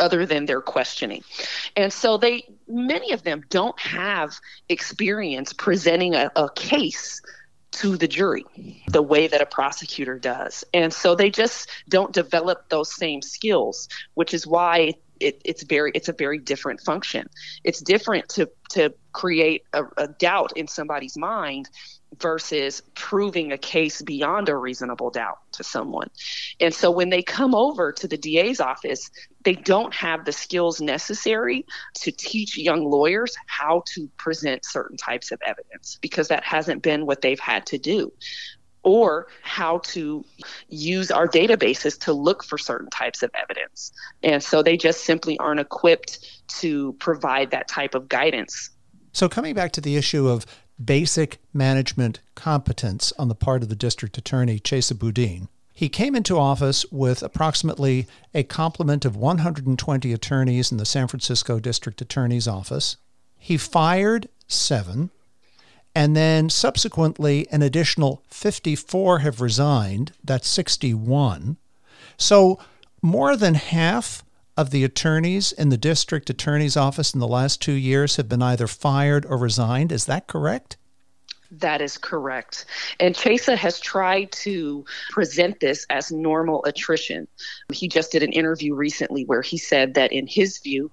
other 0.00 0.26
than 0.26 0.46
their 0.46 0.60
questioning. 0.60 1.22
And 1.76 1.92
so 1.92 2.16
they 2.16 2.44
many 2.66 3.12
of 3.12 3.22
them 3.22 3.44
don't 3.48 3.78
have 3.78 4.34
experience 4.68 5.52
presenting 5.52 6.14
a, 6.14 6.30
a 6.34 6.48
case 6.54 7.22
to 7.74 7.96
the 7.96 8.08
jury 8.08 8.44
the 8.88 9.02
way 9.02 9.26
that 9.26 9.40
a 9.40 9.46
prosecutor 9.46 10.18
does. 10.18 10.64
And 10.72 10.92
so 10.92 11.14
they 11.14 11.30
just 11.30 11.68
don't 11.88 12.12
develop 12.12 12.68
those 12.68 12.94
same 12.94 13.20
skills, 13.20 13.88
which 14.14 14.32
is 14.32 14.46
why 14.46 14.94
it, 15.20 15.40
it's 15.44 15.62
very 15.62 15.90
it's 15.94 16.08
a 16.08 16.12
very 16.12 16.38
different 16.38 16.80
function. 16.80 17.28
It's 17.64 17.80
different 17.80 18.28
to 18.30 18.48
to 18.70 18.94
create 19.12 19.64
a, 19.72 19.84
a 19.96 20.08
doubt 20.08 20.52
in 20.56 20.68
somebody's 20.68 21.16
mind 21.16 21.68
versus 22.20 22.82
proving 22.94 23.52
a 23.52 23.58
case 23.58 24.02
beyond 24.02 24.48
a 24.48 24.56
reasonable 24.56 25.10
doubt 25.10 25.38
to 25.52 25.64
someone. 25.64 26.08
And 26.60 26.74
so 26.74 26.90
when 26.90 27.10
they 27.10 27.22
come 27.22 27.54
over 27.54 27.92
to 27.92 28.08
the 28.08 28.16
DA's 28.16 28.60
office, 28.60 29.10
they 29.42 29.54
don't 29.54 29.92
have 29.94 30.24
the 30.24 30.32
skills 30.32 30.80
necessary 30.80 31.66
to 31.94 32.12
teach 32.12 32.56
young 32.56 32.84
lawyers 32.84 33.36
how 33.46 33.82
to 33.94 34.08
present 34.16 34.64
certain 34.64 34.96
types 34.96 35.32
of 35.32 35.40
evidence 35.46 35.98
because 36.00 36.28
that 36.28 36.44
hasn't 36.44 36.82
been 36.82 37.06
what 37.06 37.20
they've 37.20 37.40
had 37.40 37.66
to 37.66 37.78
do 37.78 38.12
or 38.84 39.26
how 39.42 39.78
to 39.78 40.24
use 40.68 41.10
our 41.10 41.26
databases 41.26 41.98
to 41.98 42.12
look 42.12 42.44
for 42.44 42.58
certain 42.58 42.90
types 42.90 43.22
of 43.22 43.30
evidence. 43.34 43.92
And 44.22 44.42
so 44.42 44.62
they 44.62 44.76
just 44.76 45.04
simply 45.04 45.38
aren't 45.38 45.60
equipped 45.60 46.18
to 46.60 46.92
provide 46.94 47.50
that 47.50 47.66
type 47.66 47.94
of 47.94 48.08
guidance. 48.08 48.70
So, 49.12 49.28
coming 49.28 49.54
back 49.54 49.72
to 49.72 49.80
the 49.80 49.96
issue 49.96 50.28
of 50.28 50.44
basic 50.82 51.38
management 51.52 52.20
competence 52.34 53.12
on 53.18 53.28
the 53.28 53.34
part 53.34 53.62
of 53.62 53.68
the 53.68 53.76
district 53.76 54.18
attorney, 54.18 54.58
Chesa 54.58 54.98
Boudin, 54.98 55.48
he 55.72 55.88
came 55.88 56.14
into 56.14 56.38
office 56.38 56.86
with 56.92 57.22
approximately 57.22 58.06
a 58.32 58.44
complement 58.44 59.04
of 59.04 59.16
120 59.16 60.12
attorneys 60.12 60.70
in 60.70 60.78
the 60.78 60.86
San 60.86 61.08
Francisco 61.08 61.58
District 61.58 62.00
Attorney's 62.00 62.46
Office. 62.46 62.96
He 63.36 63.56
fired 63.56 64.28
seven 64.46 65.10
and 65.94 66.16
then 66.16 66.50
subsequently, 66.50 67.46
an 67.52 67.62
additional 67.62 68.22
54 68.28 69.20
have 69.20 69.40
resigned. 69.40 70.12
That's 70.24 70.48
61. 70.48 71.56
So, 72.16 72.58
more 73.00 73.36
than 73.36 73.54
half 73.54 74.24
of 74.56 74.70
the 74.70 74.84
attorneys 74.84 75.52
in 75.52 75.68
the 75.68 75.76
district 75.76 76.30
attorney's 76.30 76.76
office 76.76 77.12
in 77.12 77.20
the 77.20 77.26
last 77.26 77.60
two 77.60 77.72
years 77.72 78.16
have 78.16 78.28
been 78.28 78.42
either 78.42 78.66
fired 78.66 79.26
or 79.26 79.36
resigned. 79.36 79.90
Is 79.90 80.06
that 80.06 80.26
correct? 80.26 80.76
That 81.50 81.80
is 81.80 81.98
correct. 81.98 82.64
And 82.98 83.14
Chesa 83.14 83.56
has 83.56 83.78
tried 83.78 84.32
to 84.32 84.84
present 85.10 85.60
this 85.60 85.86
as 85.90 86.10
normal 86.10 86.64
attrition. 86.64 87.28
He 87.72 87.88
just 87.88 88.12
did 88.12 88.22
an 88.22 88.32
interview 88.32 88.74
recently 88.74 89.24
where 89.24 89.42
he 89.42 89.58
said 89.58 89.94
that, 89.94 90.12
in 90.12 90.26
his 90.26 90.58
view, 90.58 90.90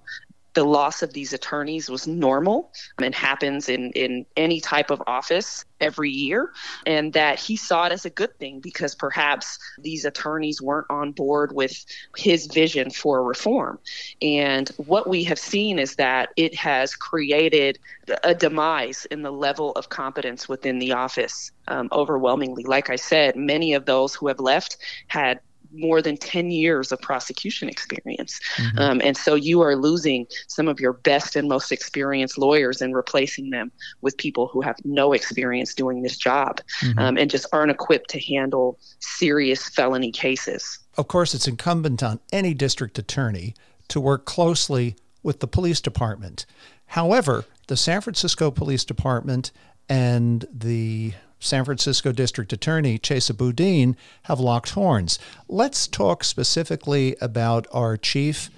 the 0.54 0.64
loss 0.64 1.02
of 1.02 1.12
these 1.12 1.32
attorneys 1.32 1.88
was 1.88 2.06
normal 2.06 2.72
and 3.00 3.14
happens 3.14 3.68
in, 3.68 3.90
in 3.92 4.26
any 4.36 4.60
type 4.60 4.90
of 4.90 5.02
office 5.06 5.64
every 5.80 6.10
year, 6.10 6.50
and 6.86 7.12
that 7.14 7.38
he 7.38 7.56
saw 7.56 7.86
it 7.86 7.92
as 7.92 8.04
a 8.04 8.10
good 8.10 8.38
thing 8.38 8.60
because 8.60 8.94
perhaps 8.94 9.58
these 9.78 10.04
attorneys 10.04 10.62
weren't 10.62 10.86
on 10.90 11.12
board 11.12 11.52
with 11.52 11.84
his 12.16 12.46
vision 12.46 12.90
for 12.90 13.24
reform. 13.24 13.78
And 14.20 14.68
what 14.76 15.08
we 15.08 15.24
have 15.24 15.38
seen 15.38 15.78
is 15.78 15.96
that 15.96 16.30
it 16.36 16.54
has 16.54 16.94
created 16.94 17.78
a 18.22 18.34
demise 18.34 19.06
in 19.06 19.22
the 19.22 19.32
level 19.32 19.72
of 19.72 19.88
competence 19.88 20.48
within 20.48 20.78
the 20.78 20.92
office 20.92 21.50
um, 21.68 21.88
overwhelmingly. 21.92 22.64
Like 22.64 22.90
I 22.90 22.96
said, 22.96 23.36
many 23.36 23.74
of 23.74 23.86
those 23.86 24.14
who 24.14 24.28
have 24.28 24.40
left 24.40 24.76
had 25.08 25.40
more 25.74 26.02
than 26.02 26.16
10 26.16 26.50
years 26.50 26.92
of 26.92 27.00
prosecution 27.00 27.68
experience. 27.68 28.40
Mm-hmm. 28.56 28.78
Um, 28.78 29.00
and 29.02 29.16
so 29.16 29.34
you 29.34 29.60
are 29.60 29.76
losing 29.76 30.26
some 30.46 30.68
of 30.68 30.80
your 30.80 30.92
best 30.92 31.36
and 31.36 31.48
most 31.48 31.72
experienced 31.72 32.38
lawyers 32.38 32.82
and 32.82 32.94
replacing 32.94 33.50
them 33.50 33.72
with 34.00 34.16
people 34.16 34.48
who 34.48 34.60
have 34.60 34.76
no 34.84 35.12
experience 35.12 35.74
doing 35.74 36.02
this 36.02 36.16
job 36.16 36.60
mm-hmm. 36.80 36.98
um, 36.98 37.16
and 37.16 37.30
just 37.30 37.46
aren't 37.52 37.70
equipped 37.70 38.10
to 38.10 38.20
handle 38.20 38.78
serious 39.00 39.68
felony 39.68 40.12
cases. 40.12 40.78
Of 40.96 41.08
course, 41.08 41.34
it's 41.34 41.48
incumbent 41.48 42.02
on 42.02 42.20
any 42.32 42.54
district 42.54 42.98
attorney 42.98 43.54
to 43.88 44.00
work 44.00 44.24
closely 44.24 44.96
with 45.22 45.40
the 45.40 45.46
police 45.46 45.80
department. 45.80 46.46
However, 46.86 47.44
the 47.68 47.76
San 47.76 48.00
Francisco 48.00 48.50
Police 48.50 48.84
Department 48.84 49.52
and 49.88 50.44
the 50.52 51.14
San 51.42 51.64
Francisco 51.64 52.12
District 52.12 52.52
Attorney 52.52 52.98
Chesa 53.00 53.36
Boudin 53.36 53.96
have 54.24 54.38
locked 54.38 54.70
horns. 54.70 55.18
Let's 55.48 55.88
talk 55.88 56.22
specifically 56.22 57.16
about 57.20 57.66
our 57.72 57.96
chief, 57.96 58.48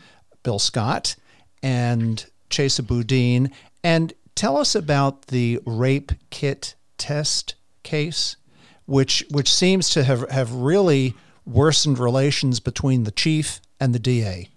Bill 0.42 0.58
Scott, 0.58 1.16
and 1.62 2.26
Chesa 2.50 2.86
Boudin, 2.86 3.50
and 3.82 4.12
tell 4.34 4.58
us 4.58 4.74
about 4.74 5.28
the 5.28 5.60
rape 5.64 6.12
kit 6.28 6.74
test 6.98 7.54
case, 7.82 8.36
which 8.84 9.24
which 9.30 9.52
seems 9.52 9.88
to 9.90 10.04
have, 10.04 10.28
have 10.28 10.52
really 10.52 11.14
worsened 11.46 11.98
relations 11.98 12.60
between 12.60 13.04
the 13.04 13.10
chief 13.10 13.60
and 13.80 13.94
the 13.94 13.98
DA. 13.98 14.50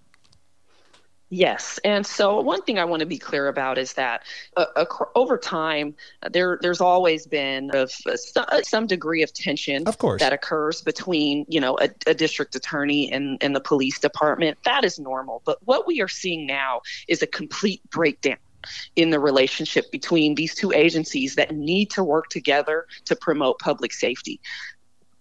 Yes, 1.30 1.78
and 1.84 2.06
so 2.08 2.40
one 2.40 2.62
thing 2.62 2.80
I 2.80 2.86
want 2.86 3.02
to 3.02 3.06
be 3.06 3.18
clear 3.18 3.50
about 3.50 3.78
is 3.78 3.94
that 3.94 4.24
uh, 4.56 4.66
uh, 4.78 4.86
over 5.14 5.38
time, 5.38 5.94
there 6.32 6.58
there's 6.62 6.80
always 6.80 7.28
been 7.28 7.70
a, 7.74 7.88
a, 8.06 8.64
some 8.64 8.88
degree 8.88 9.24
of 9.24 9.34
tension, 9.34 9.84
of 9.88 9.98
course, 9.98 10.22
that 10.22 10.32
occurs 10.32 10.82
between 10.82 11.46
you 11.50 11.60
know 11.60 11.78
a, 11.80 11.90
a, 12.08 12.14
district 12.14 12.56
attorney 12.56 13.12
and, 13.12 13.44
and 13.44 13.54
the 13.54 13.60
police 13.60 14.00
department. 14.00 14.58
That 14.64 14.86
is 14.86 15.00
normal, 15.00 15.42
but 15.46 15.58
what 15.66 15.86
we 15.86 16.02
are 16.02 16.08
seeing 16.08 16.46
now 16.48 16.82
is 17.10 17.22
a 17.22 17.28
complete 17.28 17.82
breakdown 17.90 18.38
in 18.96 19.10
the 19.10 19.20
relationship 19.20 19.92
between 19.92 20.36
these 20.36 20.56
two 20.56 20.72
agencies 20.72 21.36
that 21.36 21.54
need 21.54 21.90
to 21.92 22.04
work 22.04 22.30
together 22.30 22.86
to 23.06 23.16
promote 23.16 23.60
public 23.60 23.94
safety. 23.94 24.40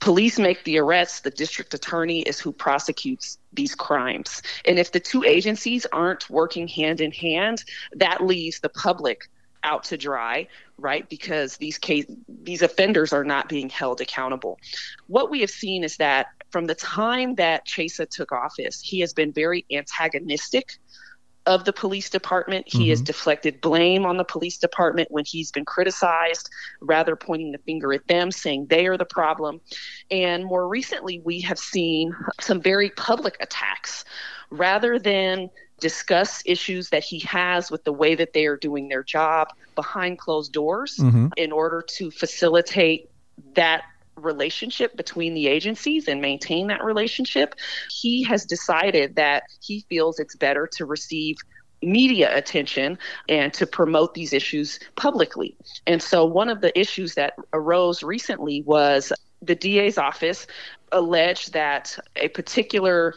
Police 0.00 0.38
make 0.38 0.62
the 0.64 0.78
arrests, 0.78 1.20
the 1.20 1.30
district 1.30 1.74
attorney 1.74 2.20
is 2.20 2.38
who 2.38 2.52
prosecutes 2.52 3.38
these 3.52 3.74
crimes. 3.74 4.42
And 4.64 4.78
if 4.78 4.92
the 4.92 5.00
two 5.00 5.24
agencies 5.24 5.86
aren't 5.92 6.28
working 6.28 6.68
hand 6.68 7.00
in 7.00 7.12
hand, 7.12 7.64
that 7.94 8.24
leaves 8.24 8.60
the 8.60 8.68
public 8.68 9.28
out 9.64 9.84
to 9.84 9.96
dry, 9.96 10.46
right? 10.78 11.08
Because 11.08 11.56
these 11.56 11.76
case 11.78 12.06
these 12.28 12.62
offenders 12.62 13.12
are 13.12 13.24
not 13.24 13.48
being 13.48 13.68
held 13.68 14.00
accountable. 14.00 14.58
What 15.08 15.30
we 15.30 15.40
have 15.40 15.50
seen 15.50 15.82
is 15.82 15.96
that 15.96 16.28
from 16.50 16.66
the 16.66 16.74
time 16.74 17.34
that 17.34 17.66
Chesa 17.66 18.08
took 18.08 18.32
office, 18.32 18.80
he 18.80 19.00
has 19.00 19.12
been 19.12 19.32
very 19.32 19.66
antagonistic 19.70 20.78
of 21.46 21.64
the 21.64 21.72
police 21.72 22.10
department. 22.10 22.66
He 22.68 22.78
mm-hmm. 22.78 22.90
has 22.90 23.00
deflected 23.00 23.60
blame 23.60 24.04
on 24.04 24.16
the 24.16 24.24
police 24.24 24.58
department 24.58 25.10
when 25.10 25.24
he's 25.24 25.50
been 25.50 25.64
criticized, 25.64 26.50
rather 26.80 27.16
pointing 27.16 27.52
the 27.52 27.58
finger 27.58 27.92
at 27.92 28.06
them, 28.08 28.30
saying 28.30 28.66
they 28.66 28.86
are 28.86 28.96
the 28.96 29.04
problem. 29.04 29.60
And 30.10 30.44
more 30.44 30.68
recently, 30.68 31.20
we 31.24 31.40
have 31.42 31.58
seen 31.58 32.14
some 32.40 32.60
very 32.60 32.90
public 32.90 33.36
attacks 33.40 34.04
rather 34.50 34.98
than 34.98 35.50
discuss 35.78 36.42
issues 36.46 36.90
that 36.90 37.04
he 37.04 37.20
has 37.20 37.70
with 37.70 37.84
the 37.84 37.92
way 37.92 38.14
that 38.14 38.32
they 38.32 38.46
are 38.46 38.56
doing 38.56 38.88
their 38.88 39.02
job 39.02 39.48
behind 39.74 40.18
closed 40.18 40.52
doors 40.52 40.96
mm-hmm. 40.96 41.28
in 41.36 41.52
order 41.52 41.82
to 41.82 42.10
facilitate 42.10 43.10
that 43.54 43.82
relationship 44.16 44.96
between 44.96 45.34
the 45.34 45.46
agencies 45.46 46.08
and 46.08 46.20
maintain 46.20 46.66
that 46.68 46.84
relationship, 46.84 47.54
he 47.90 48.22
has 48.24 48.44
decided 48.44 49.16
that 49.16 49.44
he 49.60 49.84
feels 49.88 50.18
it's 50.18 50.36
better 50.36 50.68
to 50.72 50.86
receive 50.86 51.36
media 51.82 52.36
attention 52.36 52.98
and 53.28 53.52
to 53.54 53.66
promote 53.66 54.14
these 54.14 54.32
issues 54.32 54.80
publicly. 54.96 55.56
And 55.86 56.02
so 56.02 56.24
one 56.24 56.48
of 56.48 56.60
the 56.60 56.76
issues 56.78 57.14
that 57.14 57.34
arose 57.52 58.02
recently 58.02 58.62
was 58.62 59.12
the 59.42 59.54
DA's 59.54 59.98
office 59.98 60.46
alleged 60.92 61.52
that 61.52 61.96
a 62.16 62.28
particular 62.28 63.14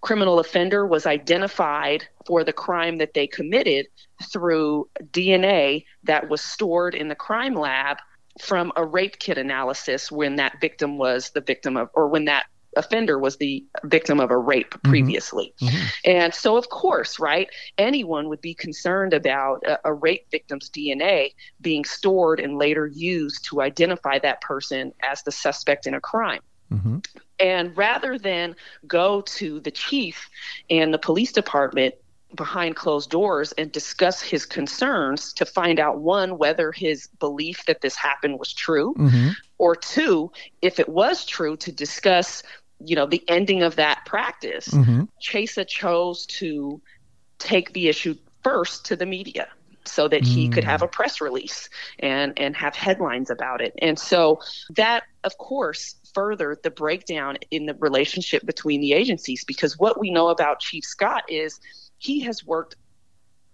criminal 0.00 0.38
offender 0.38 0.86
was 0.86 1.06
identified 1.06 2.06
for 2.26 2.42
the 2.42 2.52
crime 2.52 2.98
that 2.98 3.14
they 3.14 3.26
committed 3.26 3.86
through 4.32 4.88
DNA 5.10 5.84
that 6.04 6.28
was 6.28 6.40
stored 6.40 6.94
in 6.94 7.08
the 7.08 7.14
crime 7.14 7.54
lab 7.54 7.98
from 8.40 8.72
a 8.76 8.84
rape 8.84 9.18
kit 9.18 9.38
analysis 9.38 10.10
when 10.10 10.36
that 10.36 10.60
victim 10.60 10.98
was 10.98 11.30
the 11.30 11.40
victim 11.40 11.76
of, 11.76 11.90
or 11.94 12.08
when 12.08 12.24
that 12.26 12.46
offender 12.76 13.18
was 13.18 13.36
the 13.36 13.64
victim 13.84 14.20
of 14.20 14.30
a 14.30 14.38
rape 14.38 14.70
mm-hmm. 14.70 14.90
previously. 14.90 15.52
Mm-hmm. 15.60 15.86
And 16.04 16.34
so, 16.34 16.56
of 16.56 16.68
course, 16.68 17.18
right, 17.18 17.48
anyone 17.78 18.28
would 18.28 18.40
be 18.40 18.54
concerned 18.54 19.12
about 19.12 19.64
a, 19.64 19.78
a, 19.84 19.92
rape 19.92 20.30
victim's 20.30 20.70
DNA 20.70 21.34
being 21.60 21.84
stored 21.84 22.40
and 22.40 22.58
later 22.58 22.86
used 22.86 23.44
to 23.46 23.60
identify 23.60 24.18
that 24.20 24.40
person 24.40 24.92
as 25.02 25.22
the 25.22 25.32
suspect 25.32 25.86
in 25.86 25.94
a 25.94 26.00
crime. 26.00 26.42
Mm-hmm. 26.72 26.98
And 27.40 27.76
rather 27.76 28.18
than 28.18 28.54
go 28.86 29.22
to 29.22 29.60
the 29.60 29.70
chief 29.70 30.28
and 30.68 30.94
the 30.94 30.98
police 30.98 31.32
department 31.32 31.94
behind 32.34 32.76
closed 32.76 33.10
doors 33.10 33.52
and 33.52 33.72
discuss 33.72 34.22
his 34.22 34.46
concerns 34.46 35.32
to 35.32 35.44
find 35.44 35.80
out 35.80 36.00
one 36.00 36.38
whether 36.38 36.72
his 36.72 37.08
belief 37.18 37.64
that 37.66 37.80
this 37.80 37.96
happened 37.96 38.38
was 38.38 38.52
true 38.52 38.94
mm-hmm. 38.94 39.30
or 39.58 39.74
two 39.74 40.30
if 40.62 40.78
it 40.78 40.88
was 40.88 41.24
true 41.24 41.56
to 41.56 41.72
discuss 41.72 42.42
you 42.84 42.94
know 42.94 43.06
the 43.06 43.22
ending 43.28 43.62
of 43.62 43.76
that 43.76 44.04
practice 44.06 44.68
mm-hmm. 44.68 45.02
chesa 45.20 45.66
chose 45.66 46.26
to 46.26 46.80
take 47.38 47.72
the 47.72 47.88
issue 47.88 48.14
first 48.42 48.86
to 48.86 48.96
the 48.96 49.06
media 49.06 49.48
so 49.84 50.08
that 50.08 50.22
he 50.22 50.48
mm. 50.48 50.52
could 50.52 50.64
have 50.64 50.82
a 50.82 50.88
press 50.88 51.20
release 51.20 51.68
and 51.98 52.38
and 52.38 52.54
have 52.54 52.76
headlines 52.76 53.30
about 53.30 53.60
it 53.60 53.72
and 53.80 53.98
so 53.98 54.38
that 54.76 55.04
of 55.24 55.36
course 55.38 55.96
furthered 56.14 56.58
the 56.62 56.70
breakdown 56.70 57.36
in 57.50 57.66
the 57.66 57.74
relationship 57.74 58.44
between 58.44 58.80
the 58.80 58.92
agencies 58.92 59.44
because 59.44 59.78
what 59.78 59.98
we 59.98 60.10
know 60.10 60.28
about 60.28 60.60
chief 60.60 60.84
scott 60.84 61.24
is 61.28 61.60
he 62.00 62.20
has 62.20 62.44
worked 62.44 62.74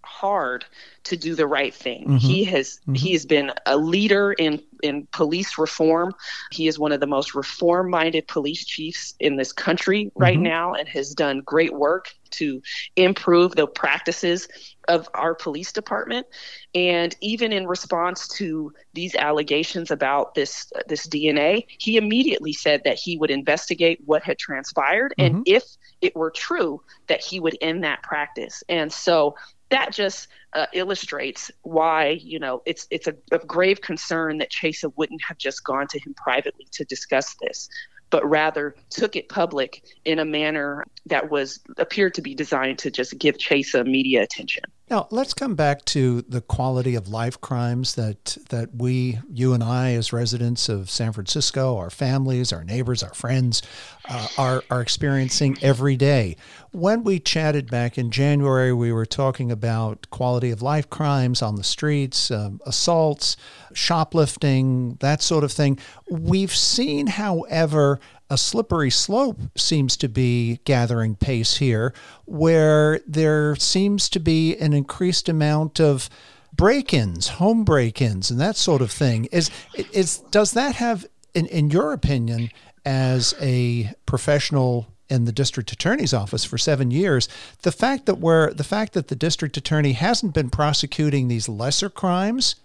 hard 0.07 0.65
to 1.03 1.17
do 1.17 1.35
the 1.35 1.45
right 1.45 1.73
thing. 1.73 2.05
Mm-hmm. 2.05 2.17
He 2.17 2.43
has 2.45 2.79
mm-hmm. 2.81 2.93
he 2.95 3.11
has 3.13 3.25
been 3.25 3.51
a 3.65 3.77
leader 3.77 4.33
in 4.33 4.61
in 4.81 5.07
police 5.11 5.57
reform. 5.57 6.13
He 6.51 6.67
is 6.67 6.79
one 6.79 6.91
of 6.91 6.99
the 6.99 7.07
most 7.07 7.35
reform 7.35 7.89
minded 7.89 8.27
police 8.27 8.65
chiefs 8.65 9.13
in 9.19 9.35
this 9.35 9.51
country 9.51 10.11
right 10.15 10.35
mm-hmm. 10.35 10.43
now 10.43 10.73
and 10.73 10.87
has 10.87 11.13
done 11.13 11.41
great 11.41 11.73
work 11.73 12.13
to 12.29 12.61
improve 12.95 13.55
the 13.55 13.67
practices 13.67 14.47
of 14.87 15.09
our 15.13 15.35
police 15.35 15.71
department. 15.71 16.25
And 16.73 17.15
even 17.21 17.51
in 17.51 17.67
response 17.67 18.27
to 18.39 18.73
these 18.93 19.15
allegations 19.15 19.91
about 19.91 20.35
this 20.35 20.71
this 20.87 21.05
DNA, 21.07 21.65
he 21.67 21.97
immediately 21.97 22.53
said 22.53 22.81
that 22.85 22.97
he 22.97 23.17
would 23.17 23.31
investigate 23.31 23.99
what 24.05 24.23
had 24.23 24.37
transpired 24.37 25.13
and 25.17 25.35
mm-hmm. 25.35 25.43
if 25.45 25.63
it 26.01 26.15
were 26.15 26.31
true 26.31 26.81
that 27.07 27.23
he 27.23 27.39
would 27.39 27.57
end 27.61 27.83
that 27.83 28.03
practice. 28.03 28.63
And 28.69 28.91
so 28.91 29.35
that 29.69 29.91
just 29.91 30.27
uh, 30.53 30.67
illustrates 30.73 31.51
why 31.63 32.19
you 32.21 32.39
know 32.39 32.61
it's 32.65 32.87
it's 32.89 33.07
a, 33.07 33.15
a 33.31 33.39
grave 33.39 33.81
concern 33.81 34.37
that 34.37 34.49
Chesa 34.49 34.91
wouldn't 34.95 35.21
have 35.27 35.37
just 35.37 35.63
gone 35.63 35.87
to 35.87 35.99
him 35.99 36.13
privately 36.13 36.67
to 36.71 36.85
discuss 36.85 37.35
this 37.41 37.69
but 38.09 38.27
rather 38.27 38.75
took 38.89 39.15
it 39.15 39.29
public 39.29 39.83
in 40.05 40.19
a 40.19 40.25
manner 40.25 40.85
that 41.07 41.29
was 41.29 41.59
appeared 41.77 42.13
to 42.13 42.21
be 42.21 42.35
designed 42.35 42.79
to 42.79 42.91
just 42.91 43.17
give 43.17 43.37
Chesa 43.37 43.85
media 43.85 44.23
attention. 44.23 44.63
Now, 44.89 45.09
let's 45.11 45.33
come 45.33 45.55
back 45.55 45.83
to 45.85 46.21
the 46.21 46.39
quality 46.39 46.95
of 46.95 47.09
life 47.09 47.41
crimes 47.41 47.95
that 47.95 48.37
that 48.49 48.73
we, 48.73 49.19
you 49.29 49.53
and 49.53 49.61
I, 49.61 49.91
as 49.91 50.13
residents 50.13 50.69
of 50.69 50.89
San 50.89 51.11
Francisco, 51.11 51.75
our 51.75 51.89
families, 51.89 52.53
our 52.53 52.63
neighbors, 52.63 53.03
our 53.03 53.13
friends, 53.13 53.61
uh, 54.07 54.27
are 54.37 54.63
are 54.69 54.79
experiencing 54.79 55.57
every 55.61 55.97
day. 55.97 56.37
When 56.71 57.03
we 57.03 57.19
chatted 57.19 57.69
back 57.69 57.97
in 57.97 58.11
January, 58.11 58.71
we 58.71 58.93
were 58.93 59.05
talking 59.05 59.51
about 59.51 60.09
quality 60.09 60.51
of 60.51 60.61
life 60.61 60.89
crimes 60.89 61.41
on 61.41 61.55
the 61.55 61.65
streets, 61.65 62.31
um, 62.31 62.61
assaults, 62.65 63.35
shoplifting, 63.73 64.95
that 65.01 65.21
sort 65.21 65.43
of 65.43 65.51
thing. 65.51 65.79
We've 66.09 66.55
seen, 66.55 67.07
however, 67.07 67.99
a 68.29 68.37
slippery 68.37 68.89
slope 68.89 69.39
seems 69.55 69.95
to 69.97 70.09
be 70.09 70.59
gathering 70.65 71.15
pace 71.15 71.57
here, 71.57 71.93
where 72.25 72.99
there 73.07 73.55
seems 73.55 74.09
to 74.09 74.19
be 74.19 74.57
an 74.57 74.73
increased 74.73 75.29
amount 75.29 75.79
of 75.79 76.09
break-ins, 76.53 77.27
home 77.27 77.63
break-ins, 77.63 78.29
and 78.29 78.39
that 78.39 78.57
sort 78.57 78.81
of 78.81 78.91
thing. 78.91 79.25
Is 79.25 79.49
is 79.93 80.19
does 80.31 80.51
that 80.53 80.75
have, 80.75 81.05
in, 81.33 81.45
in 81.47 81.69
your 81.69 81.93
opinion, 81.93 82.49
as 82.85 83.33
a 83.39 83.93
professional 84.05 84.87
in 85.09 85.23
the 85.23 85.31
district 85.31 85.71
attorney's 85.71 86.13
office 86.13 86.43
for 86.43 86.57
seven 86.57 86.91
years, 86.91 87.29
the 87.61 87.71
fact 87.71 88.05
that 88.07 88.15
we're 88.15 88.53
the 88.53 88.63
fact 88.63 88.93
that 88.93 89.07
the 89.07 89.15
district 89.15 89.55
attorney 89.55 89.93
hasn't 89.93 90.33
been 90.33 90.49
prosecuting 90.49 91.27
these 91.27 91.47
lesser 91.47 91.89
crimes, 91.89 92.55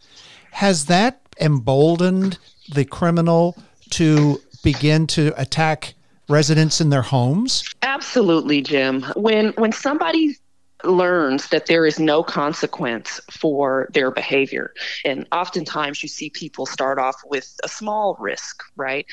has 0.52 0.86
that 0.86 1.20
emboldened 1.40 2.38
the 2.74 2.84
criminal 2.84 3.56
to 3.90 4.40
begin 4.62 5.06
to 5.08 5.32
attack 5.40 5.94
residents 6.28 6.80
in 6.80 6.90
their 6.90 7.02
homes? 7.02 7.64
Absolutely, 7.82 8.62
Jim. 8.62 9.02
When 9.16 9.48
when 9.52 9.72
somebody 9.72 10.36
learns 10.84 11.48
that 11.48 11.66
there 11.66 11.86
is 11.86 11.98
no 11.98 12.22
consequence 12.22 13.20
for 13.30 13.88
their 13.92 14.10
behavior. 14.10 14.72
And 15.04 15.26
oftentimes 15.32 16.02
you 16.02 16.08
see 16.08 16.30
people 16.30 16.66
start 16.66 16.98
off 16.98 17.16
with 17.24 17.56
a 17.62 17.68
small 17.68 18.16
risk, 18.18 18.62
right? 18.76 19.06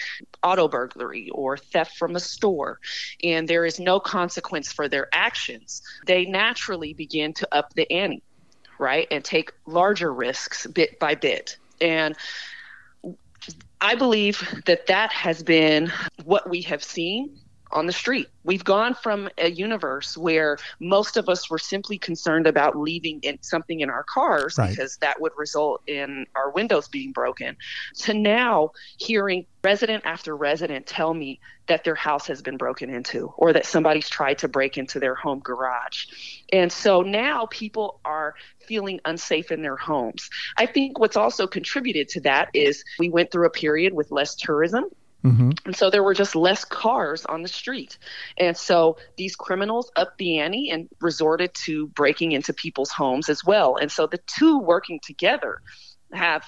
Auto 0.43 0.67
burglary 0.67 1.29
or 1.31 1.57
theft 1.57 1.97
from 1.97 2.15
a 2.15 2.19
store, 2.19 2.79
and 3.23 3.47
there 3.47 3.65
is 3.65 3.79
no 3.79 3.99
consequence 3.99 4.71
for 4.71 4.88
their 4.88 5.07
actions. 5.13 5.81
They 6.05 6.25
naturally 6.25 6.93
begin 6.93 7.33
to 7.33 7.47
up 7.51 7.73
the 7.73 7.91
ante, 7.91 8.23
right? 8.77 9.07
And 9.12 9.23
take 9.23 9.53
larger 9.65 10.13
risks 10.13 10.65
bit 10.67 10.99
by 10.99 11.15
bit. 11.15 11.57
And 11.81 12.15
I 13.82 13.95
believe 13.95 14.62
that 14.65 14.88
that 14.88 15.12
has 15.12 15.43
been 15.43 15.91
what 16.23 16.49
we 16.49 16.62
have 16.63 16.84
seen 16.84 17.38
on 17.71 17.86
the 17.86 17.93
street. 17.93 18.27
We've 18.43 18.63
gone 18.63 18.95
from 18.95 19.29
a 19.38 19.49
universe 19.49 20.17
where 20.17 20.58
most 20.79 21.17
of 21.17 21.29
us 21.29 21.49
were 21.49 21.60
simply 21.60 21.97
concerned 21.97 22.47
about 22.47 22.75
leaving 22.75 23.19
in 23.21 23.38
something 23.41 23.82
in 23.82 23.89
our 23.89 24.03
cars 24.03 24.58
right. 24.58 24.69
because 24.69 24.97
that 24.97 25.21
would 25.21 25.34
result 25.38 25.82
in 25.88 26.25
our 26.36 26.51
windows 26.51 26.88
being 26.88 27.12
broken 27.12 27.58
to 27.99 28.13
now 28.13 28.71
hearing 28.97 29.45
resident 29.63 30.03
after 30.05 30.36
resident 30.36 30.88
tell 30.88 31.13
me 31.13 31.39
that 31.67 31.84
their 31.84 31.95
house 31.95 32.25
has 32.27 32.41
been 32.41 32.58
broken 32.58 32.89
into 32.89 33.32
or 33.38 33.53
that 33.53 33.65
somebody's 33.65 34.10
tried 34.10 34.39
to 34.39 34.47
break 34.47 34.77
into 34.77 34.99
their 34.99 35.13
home 35.13 35.39
garage. 35.39 36.05
And 36.51 36.71
so 36.71 37.01
now 37.01 37.45
people 37.47 37.99
are 38.03 38.34
feeling 38.65 38.99
unsafe 39.05 39.51
in 39.51 39.62
their 39.62 39.75
homes. 39.75 40.29
I 40.58 40.65
think 40.65 40.97
what's 40.97 41.17
also 41.17 41.45
contributed 41.45 42.10
to 42.10 42.21
that 42.21 42.49
is 42.53 42.84
we 42.97 43.10
went 43.10 43.32
through 43.32 43.45
a 43.45 43.51
period 43.51 43.93
with 43.93 44.10
less 44.12 44.36
tourism 44.36 44.86
Mm-hmm. 45.23 45.51
And 45.65 45.75
so 45.75 45.89
there 45.89 46.03
were 46.03 46.13
just 46.13 46.36
less 46.36 46.63
cars 46.63 47.25
on 47.25 47.41
the 47.41 47.47
street. 47.47 47.97
And 48.38 48.55
so 48.55 48.97
these 49.17 49.36
criminals 49.36 49.91
upped 49.95 50.17
the 50.17 50.39
ante 50.39 50.69
and 50.69 50.88
resorted 51.01 51.53
to 51.65 51.88
breaking 51.88 52.32
into 52.32 52.53
people's 52.53 52.91
homes 52.91 53.27
as 53.29 53.43
well. 53.43 53.75
And 53.75 53.91
so 53.91 54.08
the 54.08 54.19
two 54.25 54.60
working 54.60 54.99
together 55.03 55.62
have 56.13 56.45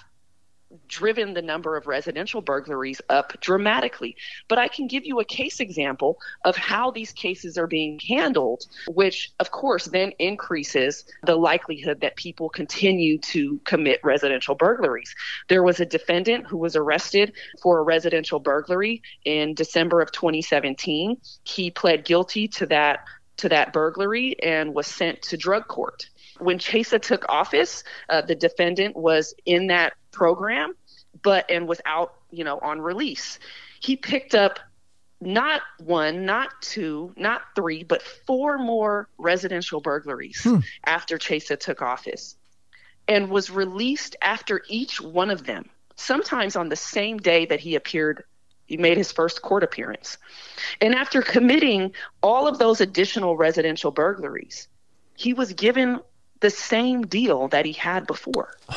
driven 0.87 1.33
the 1.33 1.41
number 1.41 1.75
of 1.75 1.87
residential 1.87 2.41
burglaries 2.41 3.01
up 3.09 3.39
dramatically. 3.41 4.15
But 4.47 4.59
I 4.59 4.67
can 4.67 4.87
give 4.87 5.05
you 5.05 5.19
a 5.19 5.25
case 5.25 5.59
example 5.59 6.17
of 6.45 6.55
how 6.55 6.91
these 6.91 7.11
cases 7.11 7.57
are 7.57 7.67
being 7.67 7.99
handled, 8.07 8.65
which 8.87 9.31
of 9.39 9.51
course 9.51 9.85
then 9.85 10.11
increases 10.19 11.05
the 11.23 11.35
likelihood 11.35 12.01
that 12.01 12.15
people 12.15 12.49
continue 12.49 13.17
to 13.19 13.59
commit 13.63 13.99
residential 14.03 14.55
burglaries. 14.55 15.13
There 15.49 15.63
was 15.63 15.79
a 15.79 15.85
defendant 15.85 16.47
who 16.47 16.57
was 16.57 16.75
arrested 16.75 17.33
for 17.61 17.79
a 17.79 17.83
residential 17.83 18.39
burglary 18.39 19.01
in 19.25 19.53
December 19.53 20.01
of 20.01 20.11
2017. 20.11 21.17
He 21.43 21.71
pled 21.71 22.05
guilty 22.05 22.47
to 22.49 22.65
that 22.67 23.05
to 23.37 23.49
that 23.49 23.73
burglary 23.73 24.35
and 24.43 24.73
was 24.75 24.85
sent 24.85 25.21
to 25.23 25.37
drug 25.37 25.67
court 25.67 26.05
when 26.41 26.57
Chesa 26.57 27.01
took 27.01 27.25
office, 27.29 27.83
uh, 28.09 28.21
the 28.21 28.35
defendant 28.35 28.95
was 28.95 29.33
in 29.45 29.67
that 29.67 29.93
program, 30.11 30.73
but 31.21 31.49
and 31.49 31.67
without, 31.67 32.15
you 32.31 32.43
know, 32.43 32.59
on 32.59 32.81
release. 32.81 33.39
He 33.79 33.95
picked 33.95 34.35
up 34.35 34.59
not 35.19 35.61
one, 35.79 36.25
not 36.25 36.49
two, 36.61 37.13
not 37.15 37.41
three, 37.55 37.83
but 37.83 38.01
four 38.01 38.57
more 38.57 39.07
residential 39.17 39.79
burglaries 39.79 40.41
hmm. 40.43 40.59
after 40.85 41.17
Chesa 41.17 41.59
took 41.59 41.81
office 41.81 42.35
and 43.07 43.29
was 43.29 43.51
released 43.51 44.15
after 44.21 44.61
each 44.67 44.99
one 44.99 45.29
of 45.29 45.45
them, 45.45 45.69
sometimes 45.95 46.55
on 46.55 46.69
the 46.69 46.75
same 46.75 47.17
day 47.17 47.45
that 47.45 47.59
he 47.59 47.75
appeared 47.75 48.23
he 48.71 48.77
made 48.77 48.97
his 48.97 49.11
first 49.11 49.41
court 49.41 49.63
appearance. 49.63 50.17
And 50.79 50.95
after 50.95 51.21
committing 51.21 51.91
all 52.23 52.47
of 52.47 52.57
those 52.57 52.79
additional 52.79 53.35
residential 53.35 53.91
burglaries, 53.91 54.69
he 55.17 55.33
was 55.33 55.51
given 55.51 55.99
the 56.41 56.49
same 56.49 57.03
deal 57.03 57.47
that 57.49 57.65
he 57.65 57.73
had 57.73 58.05
before. 58.05 58.55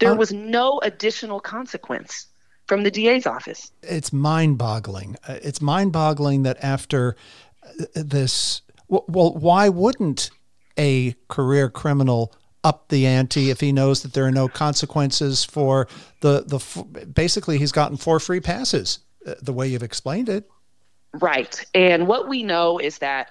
There 0.00 0.16
was 0.16 0.32
no 0.32 0.80
additional 0.82 1.40
consequence 1.40 2.26
from 2.66 2.82
the 2.82 2.90
DA's 2.90 3.26
office. 3.26 3.70
It's 3.82 4.12
mind 4.12 4.58
boggling. 4.58 5.16
Uh, 5.26 5.38
it's 5.40 5.62
mind 5.62 5.92
boggling 5.92 6.42
that 6.42 6.62
after 6.62 7.16
uh, 7.62 7.84
this, 7.94 8.62
well, 8.88 9.32
why 9.34 9.68
wouldn't 9.68 10.30
a 10.76 11.14
career 11.28 11.70
criminal 11.70 12.34
up 12.64 12.88
the 12.88 13.06
ante 13.06 13.50
if 13.50 13.60
he 13.60 13.72
knows 13.72 14.02
that 14.02 14.14
there 14.14 14.24
are 14.24 14.32
no 14.32 14.48
consequences 14.48 15.44
for 15.44 15.86
the, 16.20 16.42
the 16.46 17.04
basically 17.04 17.58
he's 17.58 17.72
gotten 17.72 17.96
four 17.96 18.18
free 18.18 18.40
passes, 18.40 18.98
uh, 19.26 19.34
the 19.40 19.52
way 19.52 19.68
you've 19.68 19.82
explained 19.82 20.28
it? 20.28 20.50
Right. 21.14 21.64
And 21.74 22.08
what 22.08 22.28
we 22.28 22.42
know 22.42 22.78
is 22.78 22.98
that 22.98 23.30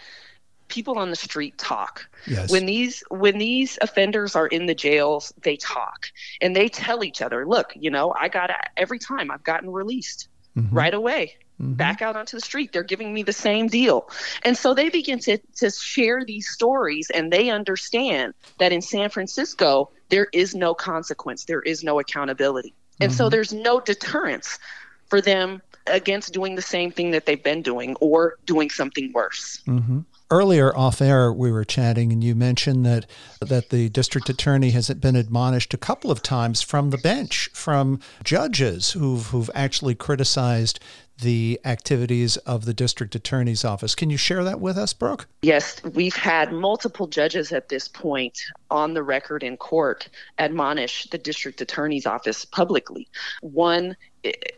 people 0.73 0.97
on 0.97 1.11
the 1.11 1.15
street 1.15 1.57
talk. 1.57 2.09
Yes. 2.25 2.51
When 2.51 2.65
these 2.65 3.03
when 3.09 3.37
these 3.37 3.77
offenders 3.79 4.35
are 4.35 4.47
in 4.47 4.65
the 4.65 4.73
jails, 4.73 5.31
they 5.41 5.55
talk 5.55 6.07
and 6.41 6.55
they 6.55 6.67
tell 6.67 7.03
each 7.03 7.21
other, 7.21 7.45
"Look, 7.45 7.73
you 7.75 7.91
know, 7.91 8.13
I 8.19 8.27
got 8.27 8.49
every 8.75 8.99
time 8.99 9.29
I've 9.29 9.43
gotten 9.43 9.69
released 9.69 10.27
mm-hmm. 10.57 10.75
right 10.75 10.93
away." 10.93 11.35
Mm-hmm. 11.61 11.73
Back 11.73 12.01
out 12.01 12.15
onto 12.15 12.35
the 12.35 12.41
street. 12.41 12.73
They're 12.73 12.81
giving 12.81 13.13
me 13.13 13.21
the 13.21 13.31
same 13.31 13.67
deal. 13.67 14.09
And 14.41 14.57
so 14.57 14.73
they 14.73 14.89
begin 14.89 15.19
to, 15.19 15.37
to 15.57 15.69
share 15.69 16.25
these 16.25 16.49
stories 16.49 17.11
and 17.13 17.31
they 17.31 17.51
understand 17.51 18.33
that 18.57 18.73
in 18.73 18.81
San 18.81 19.11
Francisco, 19.11 19.91
there 20.09 20.27
is 20.33 20.55
no 20.55 20.73
consequence, 20.73 21.45
there 21.45 21.61
is 21.61 21.83
no 21.83 21.99
accountability. 21.99 22.73
And 22.99 23.11
mm-hmm. 23.11 23.17
so 23.17 23.29
there's 23.29 23.53
no 23.53 23.79
deterrence 23.79 24.57
for 25.05 25.21
them 25.21 25.61
against 25.85 26.33
doing 26.33 26.55
the 26.55 26.61
same 26.63 26.89
thing 26.89 27.11
that 27.11 27.27
they've 27.27 27.43
been 27.43 27.61
doing 27.61 27.95
or 27.99 28.39
doing 28.45 28.71
something 28.71 29.13
worse. 29.13 29.61
Mm-hmm 29.67 29.99
earlier 30.33 30.75
off 30.75 30.99
air 30.99 31.31
we 31.31 31.51
were 31.51 31.63
chatting 31.63 32.11
and 32.11 32.23
you 32.23 32.33
mentioned 32.33 32.83
that 32.83 33.05
that 33.39 33.69
the 33.69 33.87
district 33.89 34.29
attorney 34.29 34.71
has 34.71 34.89
been 34.89 35.15
admonished 35.15 35.75
a 35.75 35.77
couple 35.77 36.09
of 36.09 36.23
times 36.23 36.63
from 36.63 36.89
the 36.89 36.97
bench 36.97 37.51
from 37.53 37.99
judges 38.23 38.91
who've 38.93 39.27
who've 39.27 39.51
actually 39.53 39.93
criticized 39.93 40.79
the 41.21 41.59
activities 41.63 42.37
of 42.37 42.65
the 42.65 42.73
district 42.73 43.15
attorney's 43.15 43.63
office. 43.63 43.95
Can 43.95 44.09
you 44.09 44.17
share 44.17 44.43
that 44.43 44.59
with 44.59 44.77
us, 44.77 44.93
Brooke? 44.93 45.27
Yes, 45.41 45.81
we've 45.83 46.15
had 46.15 46.51
multiple 46.51 47.07
judges 47.07 47.51
at 47.51 47.69
this 47.69 47.87
point 47.87 48.39
on 48.69 48.93
the 48.93 49.03
record 49.03 49.43
in 49.43 49.57
court 49.57 50.09
admonish 50.39 51.05
the 51.11 51.17
district 51.17 51.61
attorney's 51.61 52.05
office 52.05 52.45
publicly. 52.45 53.07
One 53.41 53.95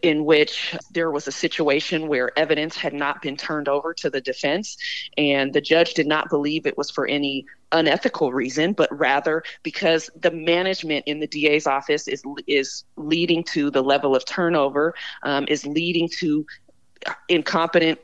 in 0.02 0.26
which 0.26 0.76
there 0.92 1.10
was 1.10 1.28
a 1.28 1.32
situation 1.32 2.08
where 2.08 2.38
evidence 2.38 2.78
had 2.78 2.94
not 2.94 3.22
been 3.22 3.36
turned 3.36 3.68
over 3.68 3.94
to 3.96 4.10
the 4.10 4.22
defense, 4.22 4.78
and 5.18 5.54
the 5.54 5.62
judge 5.62 5.96
did 5.96 6.08
not 6.08 6.30
believe 6.30 6.66
it 6.66 6.78
was 6.78 6.92
for 6.92 7.08
any 7.08 7.46
unethical 7.76 8.34
reason, 8.34 8.74
but 8.74 8.90
rather 8.98 9.44
because 9.62 10.10
the 10.20 10.32
management 10.32 11.04
in 11.06 11.20
the 11.20 11.28
DA's 11.28 11.68
office 11.68 12.08
is 12.08 12.24
is 12.48 12.84
leading 12.96 13.44
to 13.44 13.70
the 13.70 13.84
level 13.84 14.16
of 14.16 14.26
turnover, 14.26 14.96
um, 15.24 15.46
is 15.48 15.66
leading 15.66 16.10
to 16.20 16.46
incompetent 17.30 18.00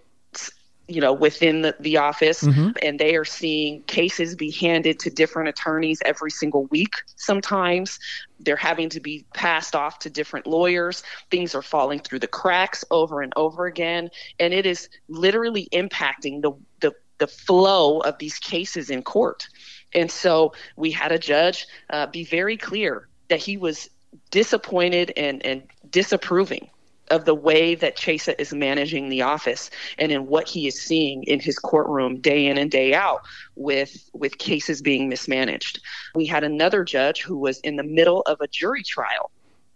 you 0.91 0.99
know 0.99 1.13
within 1.13 1.61
the, 1.61 1.75
the 1.79 1.97
office. 1.97 2.43
Mm-hmm. 2.43 2.71
and 2.81 2.99
they 2.99 3.15
are 3.15 3.25
seeing 3.25 3.81
cases 3.83 4.35
be 4.35 4.51
handed 4.51 4.99
to 4.99 5.09
different 5.09 5.49
attorneys 5.49 5.99
every 6.05 6.31
single 6.31 6.65
week 6.65 6.93
sometimes. 7.15 7.99
They're 8.39 8.55
having 8.55 8.89
to 8.89 8.99
be 8.99 9.25
passed 9.33 9.75
off 9.75 9.99
to 9.99 10.09
different 10.09 10.47
lawyers. 10.47 11.03
Things 11.29 11.55
are 11.55 11.61
falling 11.61 11.99
through 11.99 12.19
the 12.19 12.27
cracks 12.27 12.83
over 12.91 13.21
and 13.21 13.31
over 13.35 13.67
again. 13.67 14.09
And 14.39 14.53
it 14.53 14.65
is 14.65 14.89
literally 15.07 15.69
impacting 15.71 16.41
the 16.41 16.51
the, 16.81 16.93
the 17.21 17.27
flow 17.27 17.99
of 17.99 18.17
these 18.17 18.37
cases 18.39 18.89
in 18.89 19.01
court 19.01 19.47
and 19.93 20.09
so 20.09 20.53
we 20.75 20.91
had 20.91 21.11
a 21.11 21.19
judge 21.19 21.67
uh, 21.91 22.07
be 22.07 22.23
very 22.23 22.57
clear 22.57 23.07
that 23.29 23.39
he 23.39 23.57
was 23.57 23.89
disappointed 24.31 25.13
and, 25.15 25.45
and 25.45 25.63
disapproving 25.89 26.69
of 27.11 27.25
the 27.25 27.35
way 27.35 27.75
that 27.75 27.97
Chesa 27.97 28.33
is 28.39 28.53
managing 28.53 29.09
the 29.09 29.21
office 29.21 29.69
and 29.99 30.11
in 30.11 30.27
what 30.27 30.47
he 30.47 30.67
is 30.67 30.81
seeing 30.81 31.23
in 31.23 31.39
his 31.39 31.59
courtroom 31.59 32.21
day 32.21 32.47
in 32.47 32.57
and 32.57 32.71
day 32.71 32.93
out 32.93 33.21
with 33.55 34.09
with 34.13 34.37
cases 34.37 34.81
being 34.81 35.09
mismanaged. 35.09 35.81
We 36.15 36.25
had 36.25 36.43
another 36.43 36.83
judge 36.83 37.21
who 37.21 37.37
was 37.37 37.59
in 37.59 37.75
the 37.75 37.83
middle 37.83 38.21
of 38.21 38.39
a 38.41 38.47
jury 38.47 38.83
trial 38.83 39.29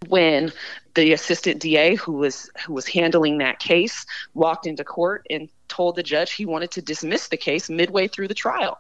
when 0.10 0.52
the 0.96 1.14
assistant 1.14 1.62
DA 1.62 1.96
who 1.96 2.14
was 2.14 2.50
who 2.66 2.74
was 2.74 2.88
handling 2.88 3.38
that 3.40 3.60
case 3.60 4.06
walked 4.34 4.66
into 4.66 4.84
court 4.84 5.26
and 5.30 5.50
told 5.68 5.96
the 5.96 6.04
judge 6.04 6.34
he 6.34 6.46
wanted 6.46 6.72
to 6.72 6.82
dismiss 6.82 7.28
the 7.28 7.38
case 7.38 7.70
midway 7.70 8.08
through 8.08 8.28
the 8.28 8.34
trial. 8.34 8.80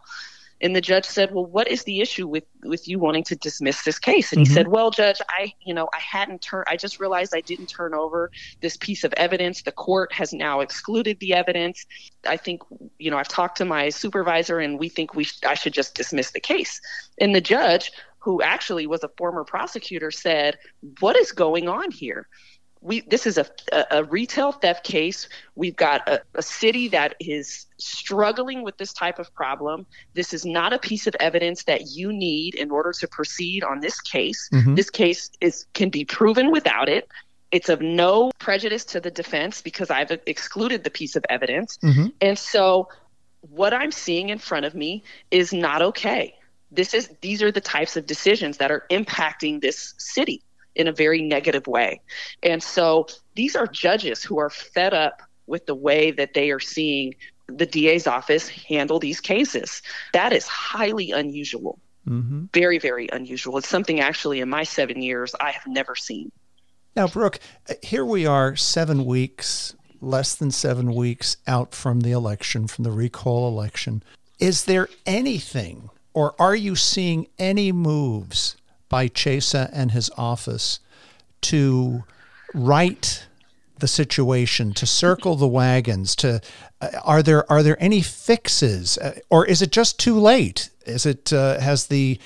And 0.61 0.73
the 0.73 0.81
judge 0.81 1.03
said, 1.03 1.33
"Well, 1.33 1.45
what 1.45 1.67
is 1.67 1.83
the 1.83 1.99
issue 1.99 2.27
with 2.27 2.45
with 2.63 2.87
you 2.87 2.97
wanting 2.97 3.25
to 3.25 3.35
dismiss 3.35 3.83
this 3.83 3.99
case?" 3.99 4.31
And 4.31 4.41
mm-hmm. 4.41 4.49
he 4.49 4.55
said, 4.55 4.69
"Well, 4.69 4.89
judge, 4.89 5.17
I, 5.27 5.53
you 5.65 5.73
know, 5.73 5.89
I 5.93 5.99
hadn't 5.99 6.41
turned. 6.41 6.65
I 6.69 6.77
just 6.77 6.97
realized 6.99 7.33
I 7.35 7.41
didn't 7.41 7.67
turn 7.67 7.93
over 7.93 8.31
this 8.61 8.77
piece 8.77 9.03
of 9.03 9.13
evidence. 9.17 9.63
The 9.63 9.73
court 9.73 10.13
has 10.13 10.31
now 10.31 10.61
excluded 10.61 11.19
the 11.19 11.33
evidence. 11.33 11.85
I 12.25 12.37
think, 12.37 12.61
you 12.97 13.11
know, 13.11 13.17
I've 13.17 13.27
talked 13.27 13.57
to 13.57 13.65
my 13.65 13.89
supervisor, 13.89 14.59
and 14.59 14.79
we 14.79 14.87
think 14.87 15.13
we 15.13 15.25
sh- 15.25 15.43
I 15.45 15.55
should 15.55 15.73
just 15.73 15.93
dismiss 15.93 16.31
the 16.31 16.39
case." 16.39 16.79
And 17.19 17.35
the 17.35 17.41
judge, 17.41 17.91
who 18.25 18.41
actually 18.41 18.87
was 18.87 19.03
a 19.03 19.09
former 19.17 19.43
prosecutor, 19.43 20.11
said, 20.11 20.57
"What 20.99 21.15
is 21.15 21.31
going 21.31 21.69
on 21.69 21.91
here?" 21.91 22.27
we 22.81 23.01
this 23.01 23.25
is 23.25 23.37
a, 23.37 23.47
a, 23.89 24.03
retail 24.03 24.51
theft 24.51 24.83
case. 24.85 25.27
We've 25.55 25.75
got 25.75 26.07
a, 26.07 26.21
a, 26.35 26.41
city 26.41 26.87
that 26.89 27.15
is 27.19 27.65
struggling 27.77 28.61
with 28.63 28.77
this 28.77 28.93
type 28.93 29.17
of 29.17 29.33
problem. 29.33 29.87
This 30.13 30.33
is 30.33 30.45
not 30.45 30.71
a 30.71 30.77
piece 30.77 31.07
of 31.07 31.15
evidence 31.19 31.63
that 31.63 31.87
you 31.91 32.13
need 32.13 32.53
in 32.55 32.69
order 32.71 32.91
to 32.93 33.07
proceed 33.07 33.63
on 33.63 33.79
this 33.79 33.99
case. 34.01 34.49
Mm-hmm. 34.53 34.75
This 34.75 34.89
case 34.89 35.31
is 35.41 35.65
can 35.73 35.89
be 35.89 36.05
proven 36.05 36.51
without 36.51 36.89
it. 36.89 37.07
It's 37.51 37.69
of 37.69 37.81
no 37.81 38.31
prejudice 38.37 38.85
to 38.85 38.99
the 38.99 39.11
defense 39.11 39.61
because 39.61 39.89
I've 39.89 40.11
excluded 40.27 40.83
the 40.83 40.91
piece 40.91 41.15
of 41.15 41.25
evidence. 41.29 41.77
Mm-hmm. 41.83 42.07
And 42.21 42.37
so 42.37 42.89
what 43.41 43.73
I'm 43.73 43.91
seeing 43.91 44.29
in 44.29 44.39
front 44.39 44.65
of 44.65 44.75
me 44.75 45.03
is 45.31 45.53
not 45.53 45.81
okay. 45.81 46.35
This 46.75 46.93
is 46.93 47.09
these 47.21 47.41
are 47.41 47.51
the 47.51 47.61
types 47.61 47.95
of 47.97 48.05
decisions 48.05 48.57
that 48.57 48.71
are 48.71 48.85
impacting 48.89 49.61
this 49.61 49.93
city 49.97 50.41
in 50.75 50.87
a 50.87 50.91
very 50.91 51.21
negative 51.21 51.67
way. 51.67 52.01
And 52.43 52.61
so 52.61 53.07
these 53.35 53.55
are 53.55 53.67
judges 53.67 54.23
who 54.23 54.39
are 54.39 54.49
fed 54.49 54.93
up 54.93 55.21
with 55.47 55.65
the 55.65 55.75
way 55.75 56.11
that 56.11 56.33
they 56.33 56.51
are 56.51 56.59
seeing 56.59 57.15
the 57.47 57.65
DA's 57.65 58.07
office 58.07 58.49
handle 58.49 58.99
these 58.99 59.21
cases. 59.21 59.81
That 60.13 60.33
is 60.33 60.47
highly 60.47 61.11
unusual. 61.11 61.79
Mm-hmm. 62.07 62.45
Very, 62.53 62.77
very 62.77 63.07
unusual. 63.11 63.57
It's 63.57 63.67
something 63.67 63.99
actually 63.99 64.39
in 64.39 64.49
my 64.49 64.63
seven 64.63 65.01
years 65.01 65.33
I 65.39 65.51
have 65.51 65.65
never 65.67 65.95
seen. 65.95 66.31
Now, 66.95 67.07
Brooke, 67.07 67.39
here 67.81 68.05
we 68.05 68.25
are 68.25 68.55
seven 68.55 69.05
weeks, 69.05 69.75
less 70.01 70.35
than 70.35 70.51
seven 70.51 70.93
weeks 70.93 71.37
out 71.45 71.73
from 71.73 72.01
the 72.01 72.11
election, 72.11 72.67
from 72.67 72.83
the 72.83 72.91
recall 72.91 73.47
election. 73.47 74.03
Is 74.39 74.65
there 74.65 74.87
anything, 75.05 75.89
or 76.15 76.33
are 76.39 76.55
you 76.55 76.75
seeing 76.75 77.27
any 77.37 77.71
moves 77.71 78.55
by 78.87 79.09
Chesa 79.09 79.69
and 79.73 79.91
his 79.91 80.09
office 80.17 80.79
to 81.41 82.05
right 82.53 83.27
the 83.79 83.87
situation, 83.87 84.73
to 84.73 84.85
circle 84.85 85.35
the 85.35 85.47
wagons, 85.47 86.15
to 86.15 86.39
uh, 86.79 86.89
are 87.03 87.21
there 87.21 87.49
are 87.51 87.61
there 87.61 87.81
any 87.83 88.01
fixes, 88.01 88.97
uh, 88.97 89.19
or 89.29 89.45
is 89.45 89.61
it 89.61 89.71
just 89.71 89.99
too 89.99 90.17
late? 90.17 90.69
Is 90.85 91.05
it 91.05 91.33
uh, 91.33 91.59
has 91.59 91.87
the 91.87 92.17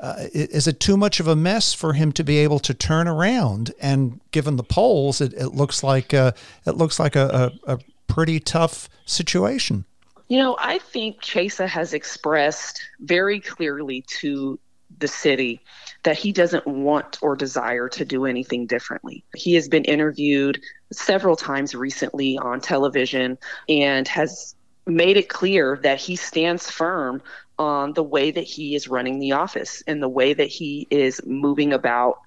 uh, 0.00 0.26
is 0.32 0.68
it 0.68 0.78
too 0.78 0.98
much 0.98 1.18
of 1.18 1.26
a 1.26 1.34
mess 1.34 1.72
for 1.72 1.94
him 1.94 2.12
to 2.12 2.22
be 2.22 2.36
able 2.36 2.58
to 2.60 2.74
turn 2.74 3.08
around? 3.08 3.72
And 3.80 4.20
given 4.30 4.56
the 4.56 4.62
polls, 4.62 5.22
it, 5.22 5.32
it 5.32 5.54
looks 5.54 5.82
like 5.82 6.12
uh, 6.12 6.32
it 6.66 6.76
looks 6.76 7.00
like 7.00 7.16
a, 7.16 7.52
a, 7.66 7.74
a 7.74 7.78
pretty 8.06 8.38
tough 8.38 8.90
situation. 9.06 9.86
You 10.28 10.38
know, 10.38 10.56
I 10.58 10.78
think 10.78 11.22
Chesa 11.22 11.66
has 11.66 11.94
expressed 11.94 12.82
very 13.00 13.40
clearly 13.40 14.04
to 14.20 14.58
the 14.98 15.08
city 15.08 15.60
that 16.02 16.18
he 16.18 16.32
doesn't 16.32 16.66
want 16.66 17.18
or 17.22 17.36
desire 17.36 17.88
to 17.90 18.04
do 18.04 18.24
anything 18.24 18.66
differently. 18.66 19.24
He 19.34 19.54
has 19.54 19.68
been 19.68 19.84
interviewed 19.84 20.60
several 20.92 21.36
times 21.36 21.74
recently 21.74 22.38
on 22.38 22.60
television 22.60 23.38
and 23.68 24.06
has 24.08 24.54
made 24.86 25.16
it 25.16 25.28
clear 25.28 25.78
that 25.82 25.98
he 25.98 26.16
stands 26.16 26.70
firm 26.70 27.22
on 27.58 27.92
the 27.92 28.02
way 28.02 28.30
that 28.30 28.44
he 28.44 28.74
is 28.74 28.88
running 28.88 29.18
the 29.18 29.32
office 29.32 29.82
and 29.86 30.02
the 30.02 30.08
way 30.08 30.32
that 30.32 30.48
he 30.48 30.86
is 30.90 31.20
moving 31.26 31.72
about 31.72 32.18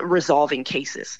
resolving 0.00 0.64
cases. 0.64 1.18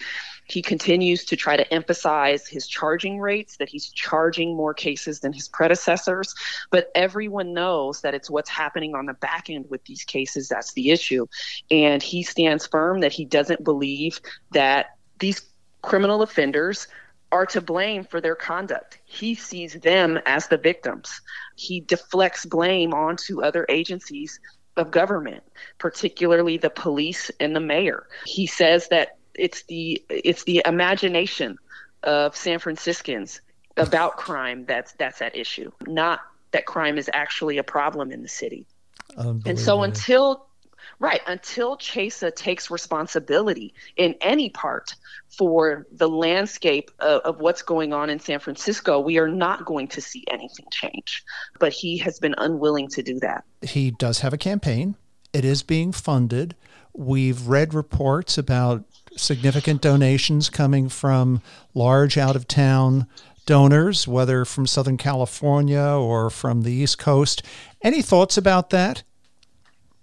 He 0.48 0.62
continues 0.62 1.24
to 1.26 1.36
try 1.36 1.56
to 1.56 1.72
emphasize 1.72 2.46
his 2.46 2.66
charging 2.66 3.20
rates, 3.20 3.58
that 3.58 3.68
he's 3.68 3.90
charging 3.90 4.56
more 4.56 4.74
cases 4.74 5.20
than 5.20 5.32
his 5.32 5.48
predecessors. 5.48 6.34
But 6.70 6.90
everyone 6.94 7.52
knows 7.52 8.00
that 8.00 8.14
it's 8.14 8.30
what's 8.30 8.50
happening 8.50 8.94
on 8.94 9.06
the 9.06 9.14
back 9.14 9.50
end 9.50 9.66
with 9.68 9.84
these 9.84 10.04
cases 10.04 10.48
that's 10.48 10.72
the 10.72 10.90
issue. 10.90 11.26
And 11.70 12.02
he 12.02 12.22
stands 12.22 12.66
firm 12.66 13.00
that 13.00 13.12
he 13.12 13.24
doesn't 13.24 13.62
believe 13.62 14.20
that 14.52 14.96
these 15.18 15.42
criminal 15.82 16.22
offenders 16.22 16.88
are 17.30 17.46
to 17.46 17.60
blame 17.60 18.04
for 18.04 18.20
their 18.20 18.34
conduct. 18.34 18.98
He 19.04 19.34
sees 19.34 19.74
them 19.74 20.18
as 20.24 20.48
the 20.48 20.56
victims. 20.56 21.20
He 21.56 21.80
deflects 21.80 22.46
blame 22.46 22.94
onto 22.94 23.42
other 23.42 23.66
agencies 23.68 24.40
of 24.78 24.90
government, 24.90 25.42
particularly 25.76 26.56
the 26.56 26.70
police 26.70 27.30
and 27.38 27.54
the 27.54 27.60
mayor. 27.60 28.06
He 28.24 28.46
says 28.46 28.88
that 28.88 29.17
it's 29.38 29.62
the 29.64 30.02
it's 30.08 30.44
the 30.44 30.62
imagination 30.64 31.58
of 32.02 32.36
San 32.36 32.58
Franciscans 32.58 33.40
about 33.76 34.16
crime 34.16 34.64
that's 34.66 34.92
that's 34.92 35.22
at 35.22 35.36
issue, 35.36 35.70
not 35.86 36.20
that 36.50 36.66
crime 36.66 36.98
is 36.98 37.10
actually 37.12 37.58
a 37.58 37.62
problem 37.62 38.10
in 38.10 38.22
the 38.22 38.28
city. 38.28 38.66
And 39.16 39.58
so 39.58 39.82
until 39.82 40.48
Right. 41.00 41.20
Until 41.26 41.76
Chesa 41.76 42.34
takes 42.34 42.70
responsibility 42.70 43.72
in 43.96 44.16
any 44.20 44.50
part 44.50 44.96
for 45.28 45.86
the 45.92 46.08
landscape 46.08 46.90
of, 46.98 47.20
of, 47.22 47.40
what's 47.40 47.62
going 47.62 47.92
on 47.92 48.10
in 48.10 48.18
San 48.18 48.40
Francisco, 48.40 48.98
we 48.98 49.18
are 49.18 49.28
not 49.28 49.64
going 49.64 49.86
to 49.88 50.00
see 50.00 50.24
anything 50.28 50.66
change. 50.72 51.22
But 51.60 51.72
he 51.72 51.98
has 51.98 52.18
been 52.18 52.34
unwilling 52.36 52.88
to 52.88 53.02
do 53.02 53.20
that. 53.20 53.44
He 53.62 53.92
does 53.92 54.20
have 54.20 54.32
a 54.32 54.38
campaign, 54.38 54.96
it 55.32 55.44
is 55.44 55.62
being 55.62 55.92
funded. 55.92 56.56
We've 56.94 57.46
read 57.46 57.74
reports 57.74 58.38
about 58.38 58.84
significant 59.18 59.82
donations 59.82 60.48
coming 60.48 60.88
from 60.88 61.42
large 61.74 62.16
out 62.16 62.36
of 62.36 62.48
town 62.48 63.06
donors, 63.46 64.06
whether 64.06 64.44
from 64.44 64.66
Southern 64.66 64.96
California 64.96 65.80
or 65.80 66.30
from 66.30 66.62
the 66.62 66.72
East 66.72 66.98
Coast. 66.98 67.42
Any 67.82 68.02
thoughts 68.02 68.36
about 68.36 68.70
that? 68.70 69.02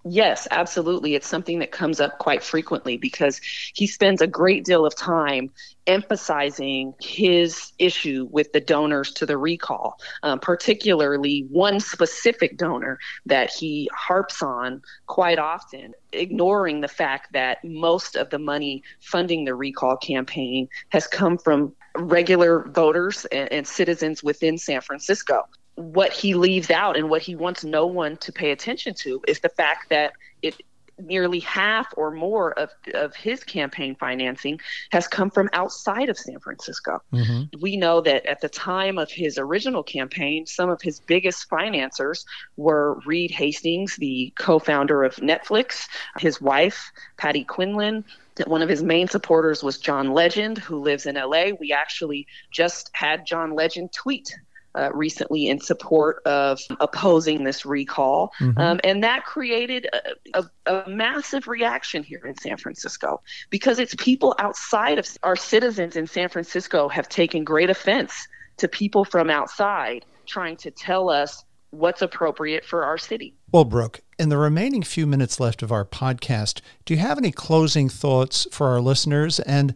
Yes, 0.07 0.47
absolutely. 0.51 1.15
It's 1.15 1.27
something 1.27 1.57
that 1.59 1.71
comes 1.71 1.99
up 1.99 2.19
quite 2.19 2.43
frequently 2.43 2.95
because 2.95 3.41
he 3.73 3.87
spends 3.87 4.21
a 4.21 4.27
great 4.27 4.63
deal 4.63 4.85
of 4.85 4.95
time 4.95 5.49
emphasizing 5.87 6.93
his 7.01 7.71
issue 7.79 8.27
with 8.29 8.53
the 8.53 8.59
donors 8.59 9.11
to 9.13 9.25
the 9.25 9.35
recall, 9.35 9.99
um, 10.21 10.39
particularly 10.39 11.47
one 11.49 11.79
specific 11.79 12.55
donor 12.55 12.99
that 13.25 13.49
he 13.51 13.89
harps 13.95 14.43
on 14.43 14.83
quite 15.07 15.39
often, 15.39 15.95
ignoring 16.13 16.81
the 16.81 16.87
fact 16.87 17.33
that 17.33 17.57
most 17.63 18.15
of 18.15 18.29
the 18.29 18.39
money 18.39 18.83
funding 19.01 19.43
the 19.43 19.55
recall 19.55 19.97
campaign 19.97 20.69
has 20.89 21.07
come 21.07 21.35
from 21.35 21.73
regular 21.97 22.69
voters 22.69 23.25
and, 23.25 23.51
and 23.51 23.67
citizens 23.67 24.23
within 24.23 24.59
San 24.59 24.81
Francisco 24.81 25.47
what 25.75 26.13
he 26.13 26.33
leaves 26.33 26.71
out 26.71 26.97
and 26.97 27.09
what 27.09 27.21
he 27.21 27.35
wants 27.35 27.63
no 27.63 27.85
one 27.85 28.17
to 28.17 28.31
pay 28.31 28.51
attention 28.51 28.93
to 28.93 29.21
is 29.27 29.39
the 29.41 29.49
fact 29.49 29.89
that 29.89 30.13
it 30.41 30.55
nearly 30.97 31.39
half 31.39 31.93
or 31.97 32.11
more 32.11 32.57
of, 32.57 32.69
of 32.93 33.15
his 33.15 33.43
campaign 33.43 33.95
financing 33.95 34.59
has 34.91 35.07
come 35.07 35.29
from 35.29 35.49
outside 35.53 36.09
of 36.09 36.17
San 36.17 36.39
Francisco. 36.39 37.01
Mm-hmm. 37.11 37.59
We 37.59 37.77
know 37.77 38.01
that 38.01 38.25
at 38.25 38.41
the 38.41 38.49
time 38.49 38.97
of 38.97 39.11
his 39.11 39.37
original 39.37 39.83
campaign, 39.83 40.45
some 40.45 40.69
of 40.69 40.81
his 40.81 40.99
biggest 41.01 41.49
financiers 41.49 42.25
were 42.55 42.99
Reed 43.05 43.31
Hastings, 43.31 43.97
the 43.97 44.33
co 44.37 44.59
founder 44.59 45.03
of 45.03 45.17
Netflix, 45.17 45.85
his 46.17 46.39
wife, 46.39 46.91
Patty 47.17 47.43
Quillin, 47.43 48.03
one 48.47 48.61
of 48.61 48.67
his 48.67 48.83
main 48.83 49.07
supporters 49.07 49.63
was 49.63 49.77
John 49.77 50.11
Legend, 50.11 50.57
who 50.57 50.81
lives 50.81 51.05
in 51.05 51.15
LA. 51.15 51.51
We 51.57 51.71
actually 51.71 52.27
just 52.51 52.89
had 52.93 53.25
John 53.25 53.53
Legend 53.53 53.93
tweet 53.93 54.35
uh, 54.75 54.89
recently 54.93 55.47
in 55.47 55.59
support 55.59 56.21
of 56.25 56.59
opposing 56.79 57.43
this 57.43 57.65
recall. 57.65 58.33
Mm-hmm. 58.39 58.59
Um, 58.59 58.79
and 58.83 59.03
that 59.03 59.25
created 59.25 59.87
a, 60.33 60.41
a, 60.65 60.83
a, 60.83 60.89
massive 60.89 61.47
reaction 61.47 62.03
here 62.03 62.21
in 62.25 62.35
San 62.37 62.57
Francisco 62.57 63.21
because 63.49 63.79
it's 63.79 63.95
people 63.95 64.35
outside 64.39 64.99
of 64.99 65.07
our 65.23 65.35
citizens 65.35 65.95
in 65.95 66.07
San 66.07 66.29
Francisco 66.29 66.89
have 66.89 67.07
taken 67.07 67.43
great 67.43 67.69
offense 67.69 68.27
to 68.57 68.67
people 68.67 69.05
from 69.05 69.29
outside 69.29 70.05
trying 70.25 70.57
to 70.57 70.71
tell 70.71 71.09
us 71.09 71.43
what's 71.71 72.01
appropriate 72.01 72.65
for 72.65 72.83
our 72.85 72.97
city. 72.97 73.33
Well, 73.51 73.65
Brooke, 73.65 74.01
in 74.17 74.29
the 74.29 74.37
remaining 74.37 74.83
few 74.83 75.05
minutes 75.05 75.39
left 75.39 75.61
of 75.61 75.71
our 75.71 75.85
podcast, 75.85 76.61
do 76.85 76.93
you 76.93 76.99
have 76.99 77.17
any 77.17 77.31
closing 77.31 77.89
thoughts 77.89 78.47
for 78.51 78.67
our 78.69 78.81
listeners? 78.81 79.39
And 79.41 79.73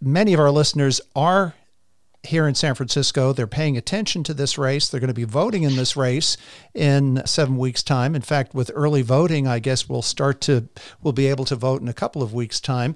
many 0.00 0.34
of 0.34 0.40
our 0.40 0.50
listeners 0.50 1.00
are 1.14 1.54
here 2.22 2.48
in 2.48 2.54
San 2.54 2.74
Francisco. 2.74 3.32
They're 3.32 3.46
paying 3.46 3.76
attention 3.76 4.22
to 4.24 4.34
this 4.34 4.58
race. 4.58 4.88
They're 4.88 5.00
going 5.00 5.08
to 5.08 5.14
be 5.14 5.24
voting 5.24 5.62
in 5.62 5.76
this 5.76 5.96
race 5.96 6.36
in 6.74 7.22
seven 7.24 7.56
weeks' 7.56 7.82
time. 7.82 8.14
In 8.14 8.22
fact, 8.22 8.54
with 8.54 8.70
early 8.74 9.02
voting, 9.02 9.46
I 9.46 9.58
guess 9.58 9.88
we'll 9.88 10.02
start 10.02 10.40
to 10.42 10.68
we'll 11.02 11.12
be 11.12 11.26
able 11.26 11.44
to 11.46 11.56
vote 11.56 11.80
in 11.80 11.88
a 11.88 11.94
couple 11.94 12.22
of 12.22 12.34
weeks' 12.34 12.60
time. 12.60 12.94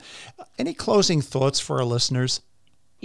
Any 0.59 0.75
closing 0.75 1.21
thoughts 1.21 1.61
for 1.61 1.79
our 1.79 1.85
listeners? 1.85 2.41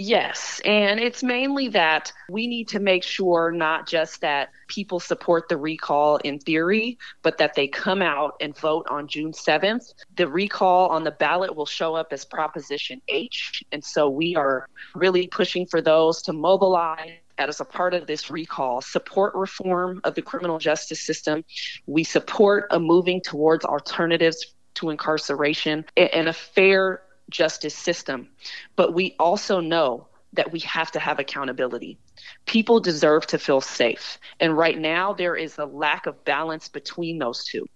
Yes, 0.00 0.60
and 0.64 1.00
it's 1.00 1.24
mainly 1.24 1.66
that 1.70 2.12
we 2.30 2.46
need 2.46 2.68
to 2.68 2.78
make 2.78 3.02
sure 3.02 3.50
not 3.50 3.88
just 3.88 4.20
that 4.20 4.50
people 4.68 5.00
support 5.00 5.48
the 5.48 5.56
recall 5.56 6.18
in 6.18 6.38
theory, 6.38 6.98
but 7.22 7.36
that 7.38 7.54
they 7.54 7.66
come 7.66 8.00
out 8.00 8.36
and 8.40 8.56
vote 8.56 8.86
on 8.88 9.08
June 9.08 9.32
7th. 9.32 9.92
The 10.14 10.28
recall 10.28 10.88
on 10.90 11.02
the 11.02 11.10
ballot 11.10 11.56
will 11.56 11.66
show 11.66 11.96
up 11.96 12.12
as 12.12 12.24
Proposition 12.24 13.02
H, 13.08 13.64
and 13.72 13.82
so 13.82 14.08
we 14.08 14.36
are 14.36 14.68
really 14.94 15.26
pushing 15.26 15.66
for 15.66 15.82
those 15.82 16.22
to 16.22 16.32
mobilize 16.32 17.10
as 17.36 17.58
a 17.58 17.64
part 17.64 17.92
of 17.92 18.06
this 18.06 18.30
recall, 18.30 18.80
support 18.80 19.34
reform 19.34 20.00
of 20.04 20.14
the 20.14 20.22
criminal 20.22 20.60
justice 20.60 21.02
system. 21.04 21.44
We 21.86 22.04
support 22.04 22.68
a 22.70 22.78
moving 22.78 23.20
towards 23.20 23.64
alternatives 23.64 24.54
to 24.74 24.90
incarceration 24.90 25.84
and 25.96 26.28
a 26.28 26.32
fair 26.32 27.02
justice 27.30 27.74
system, 27.74 28.28
but 28.76 28.94
we 28.94 29.14
also 29.18 29.60
know 29.60 30.06
that 30.32 30.52
we 30.52 30.60
have 30.60 30.90
to 30.92 31.00
have 31.00 31.18
accountability. 31.18 31.98
People 32.46 32.80
deserve 32.80 33.26
to 33.26 33.38
feel 33.38 33.60
safe. 33.60 34.18
And 34.40 34.56
right 34.56 34.78
now, 34.78 35.14
there 35.14 35.36
is 35.36 35.58
a 35.58 35.64
lack 35.64 36.06
of 36.06 36.24
balance 36.24 36.68
between 36.68 37.18
those 37.18 37.44
two. 37.44 37.66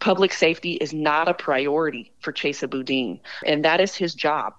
Public 0.00 0.32
safety 0.32 0.74
is 0.74 0.92
not 0.92 1.28
a 1.28 1.34
priority 1.34 2.12
for 2.20 2.32
Chesa 2.32 2.70
Boudin, 2.70 3.20
and 3.44 3.64
that 3.64 3.80
is 3.80 3.94
his 3.94 4.14
job. 4.14 4.54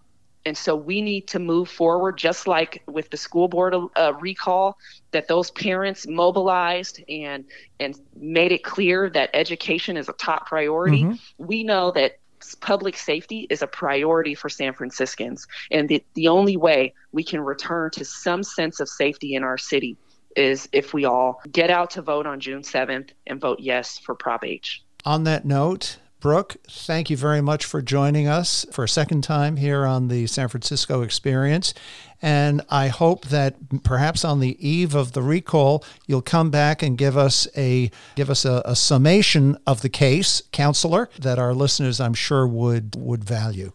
And 0.45 0.57
so 0.57 0.75
we 0.75 1.01
need 1.01 1.27
to 1.29 1.39
move 1.39 1.69
forward, 1.69 2.17
just 2.17 2.47
like 2.47 2.81
with 2.87 3.09
the 3.09 3.17
school 3.17 3.47
board 3.47 3.75
uh, 3.95 4.13
recall, 4.19 4.77
that 5.11 5.27
those 5.27 5.51
parents 5.51 6.07
mobilized 6.07 7.03
and 7.09 7.45
and 7.79 7.99
made 8.15 8.51
it 8.51 8.63
clear 8.63 9.09
that 9.09 9.29
education 9.33 9.97
is 9.97 10.07
a 10.07 10.13
top 10.13 10.47
priority. 10.47 11.03
Mm-hmm. 11.03 11.45
We 11.45 11.63
know 11.63 11.91
that 11.91 12.19
public 12.61 12.97
safety 12.97 13.47
is 13.49 13.61
a 13.61 13.67
priority 13.67 14.35
for 14.35 14.49
San 14.49 14.73
Franciscans. 14.73 15.47
And 15.71 15.89
the, 15.89 16.03
the 16.13 16.27
only 16.27 16.57
way 16.57 16.93
we 17.11 17.23
can 17.23 17.41
return 17.41 17.91
to 17.91 18.05
some 18.05 18.43
sense 18.43 18.79
of 18.79 18.89
safety 18.89 19.35
in 19.35 19.43
our 19.43 19.57
city 19.57 19.97
is 20.35 20.69
if 20.71 20.93
we 20.93 21.05
all 21.05 21.41
get 21.51 21.69
out 21.69 21.91
to 21.91 22.01
vote 22.01 22.25
on 22.25 22.39
June 22.39 22.61
7th 22.61 23.09
and 23.27 23.41
vote 23.41 23.59
yes 23.59 23.97
for 23.97 24.15
Prop 24.15 24.43
H. 24.43 24.83
On 25.05 25.23
that 25.23 25.45
note, 25.45 25.97
Brooke, 26.19 26.57
thank 26.69 27.09
you 27.09 27.15
very 27.15 27.41
much 27.41 27.63
for 27.63 27.81
joining 27.81 28.27
us 28.27 28.65
for 28.73 28.83
a 28.83 28.89
second 28.89 29.23
time 29.23 29.55
here 29.55 29.85
on 29.85 30.09
the 30.09 30.27
San 30.27 30.49
Francisco 30.49 31.01
Experience. 31.01 31.73
And 32.21 32.61
I 32.69 32.89
hope 32.89 33.27
that 33.27 33.83
perhaps 33.83 34.25
on 34.25 34.39
the 34.39 34.57
eve 34.67 34.93
of 34.93 35.13
the 35.13 35.21
recall, 35.21 35.83
you'll 36.05 36.21
come 36.21 36.49
back 36.49 36.83
and 36.83 36.97
give 36.97 37.15
us 37.15 37.47
a 37.55 37.91
give 38.15 38.29
us 38.29 38.45
a, 38.45 38.61
a 38.65 38.75
summation 38.75 39.57
of 39.65 39.81
the 39.81 39.89
case, 39.89 40.41
counselor, 40.51 41.09
that 41.19 41.39
our 41.39 41.53
listeners, 41.53 41.99
I'm 41.99 42.13
sure, 42.13 42.45
would 42.47 42.95
would 42.97 43.23
value. 43.23 43.71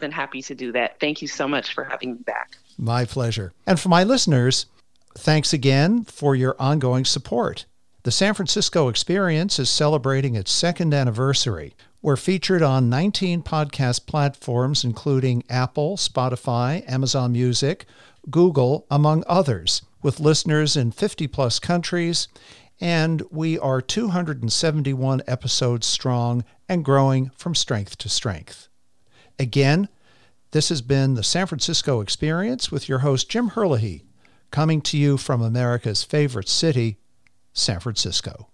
Been 0.00 0.12
happy 0.12 0.42
to 0.42 0.54
do 0.54 0.70
that. 0.72 1.00
Thank 1.00 1.20
you 1.22 1.28
so 1.28 1.48
much 1.48 1.74
for 1.74 1.82
having 1.82 2.12
me 2.12 2.18
back. 2.18 2.52
My 2.78 3.04
pleasure. 3.04 3.52
And 3.66 3.80
for 3.80 3.88
my 3.88 4.04
listeners, 4.04 4.66
thanks 5.16 5.52
again 5.52 6.04
for 6.04 6.36
your 6.36 6.54
ongoing 6.60 7.04
support. 7.04 7.66
The 8.04 8.12
San 8.12 8.34
Francisco 8.34 8.88
Experience 8.88 9.58
is 9.58 9.68
celebrating 9.68 10.36
its 10.36 10.52
second 10.52 10.94
anniversary. 10.94 11.74
We're 12.00 12.14
featured 12.14 12.62
on 12.62 12.88
19 12.88 13.42
podcast 13.42 14.06
platforms, 14.06 14.84
including 14.84 15.42
Apple, 15.50 15.96
Spotify, 15.96 16.88
Amazon 16.88 17.32
Music, 17.32 17.86
Google, 18.30 18.86
among 18.88 19.24
others, 19.26 19.82
with 20.00 20.20
listeners 20.20 20.76
in 20.76 20.92
50 20.92 21.26
plus 21.26 21.58
countries. 21.58 22.28
And 22.80 23.22
we 23.32 23.58
are 23.58 23.80
271 23.80 25.22
episodes 25.26 25.88
strong 25.88 26.44
and 26.68 26.84
growing 26.84 27.32
from 27.36 27.56
strength 27.56 27.98
to 27.98 28.08
strength. 28.08 28.68
Again, 29.36 29.88
this 30.52 30.68
has 30.68 30.82
been 30.82 31.14
the 31.14 31.24
San 31.24 31.48
Francisco 31.48 32.00
Experience 32.00 32.70
with 32.70 32.88
your 32.88 33.00
host, 33.00 33.28
Jim 33.28 33.48
Herlihy, 33.48 34.04
coming 34.52 34.80
to 34.82 34.96
you 34.96 35.16
from 35.16 35.42
America's 35.42 36.04
favorite 36.04 36.48
city, 36.48 36.98
San 37.52 37.80
Francisco. 37.80 38.50